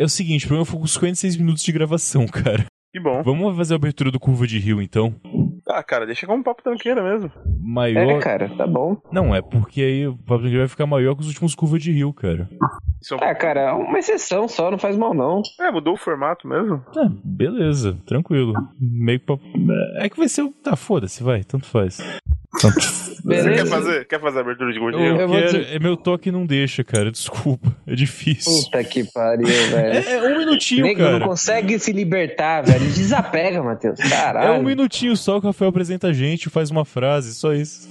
[0.00, 2.64] É o seguinte, o programa foi com 56 minutos de gravação, cara.
[2.92, 3.22] Que bom.
[3.22, 5.14] Vamos fazer a abertura do Curva de Rio, então.
[5.68, 7.30] Ah, cara, deixa como um papo tranqueiro mesmo.
[7.62, 8.10] Maior.
[8.12, 8.96] É, cara, tá bom.
[9.12, 12.12] Não, é porque aí o Papo vai ficar maior que os últimos Curva de Rio,
[12.12, 12.48] cara.
[13.00, 15.42] Isso é, Ah, cara, uma exceção só, não faz mal não.
[15.60, 16.82] é, mudou o formato mesmo.
[16.96, 18.54] Ah, beleza, tranquilo.
[18.80, 19.36] Meio que pra...
[20.02, 20.42] É que vai ser.
[20.42, 21.98] o- Tá, foda-se, vai, tanto faz.
[22.60, 22.80] Tanto...
[23.22, 25.20] Você quer fazer, quer fazer a abertura de Eu, gordinho?
[25.20, 25.46] Eu vou quero.
[25.60, 27.10] dizer- É meu toque não deixa, cara.
[27.12, 27.70] Desculpa.
[27.86, 28.50] É difícil.
[28.64, 30.08] Puta que pariu, velho.
[30.08, 31.18] É, é um minutinho, Nego cara.
[31.18, 32.80] não consegue se libertar, velho.
[32.86, 33.98] Desapega, Matheus.
[34.00, 34.48] Caralho.
[34.56, 37.88] É um minutinho só que o Rafael apresenta a gente, faz uma frase, só isso.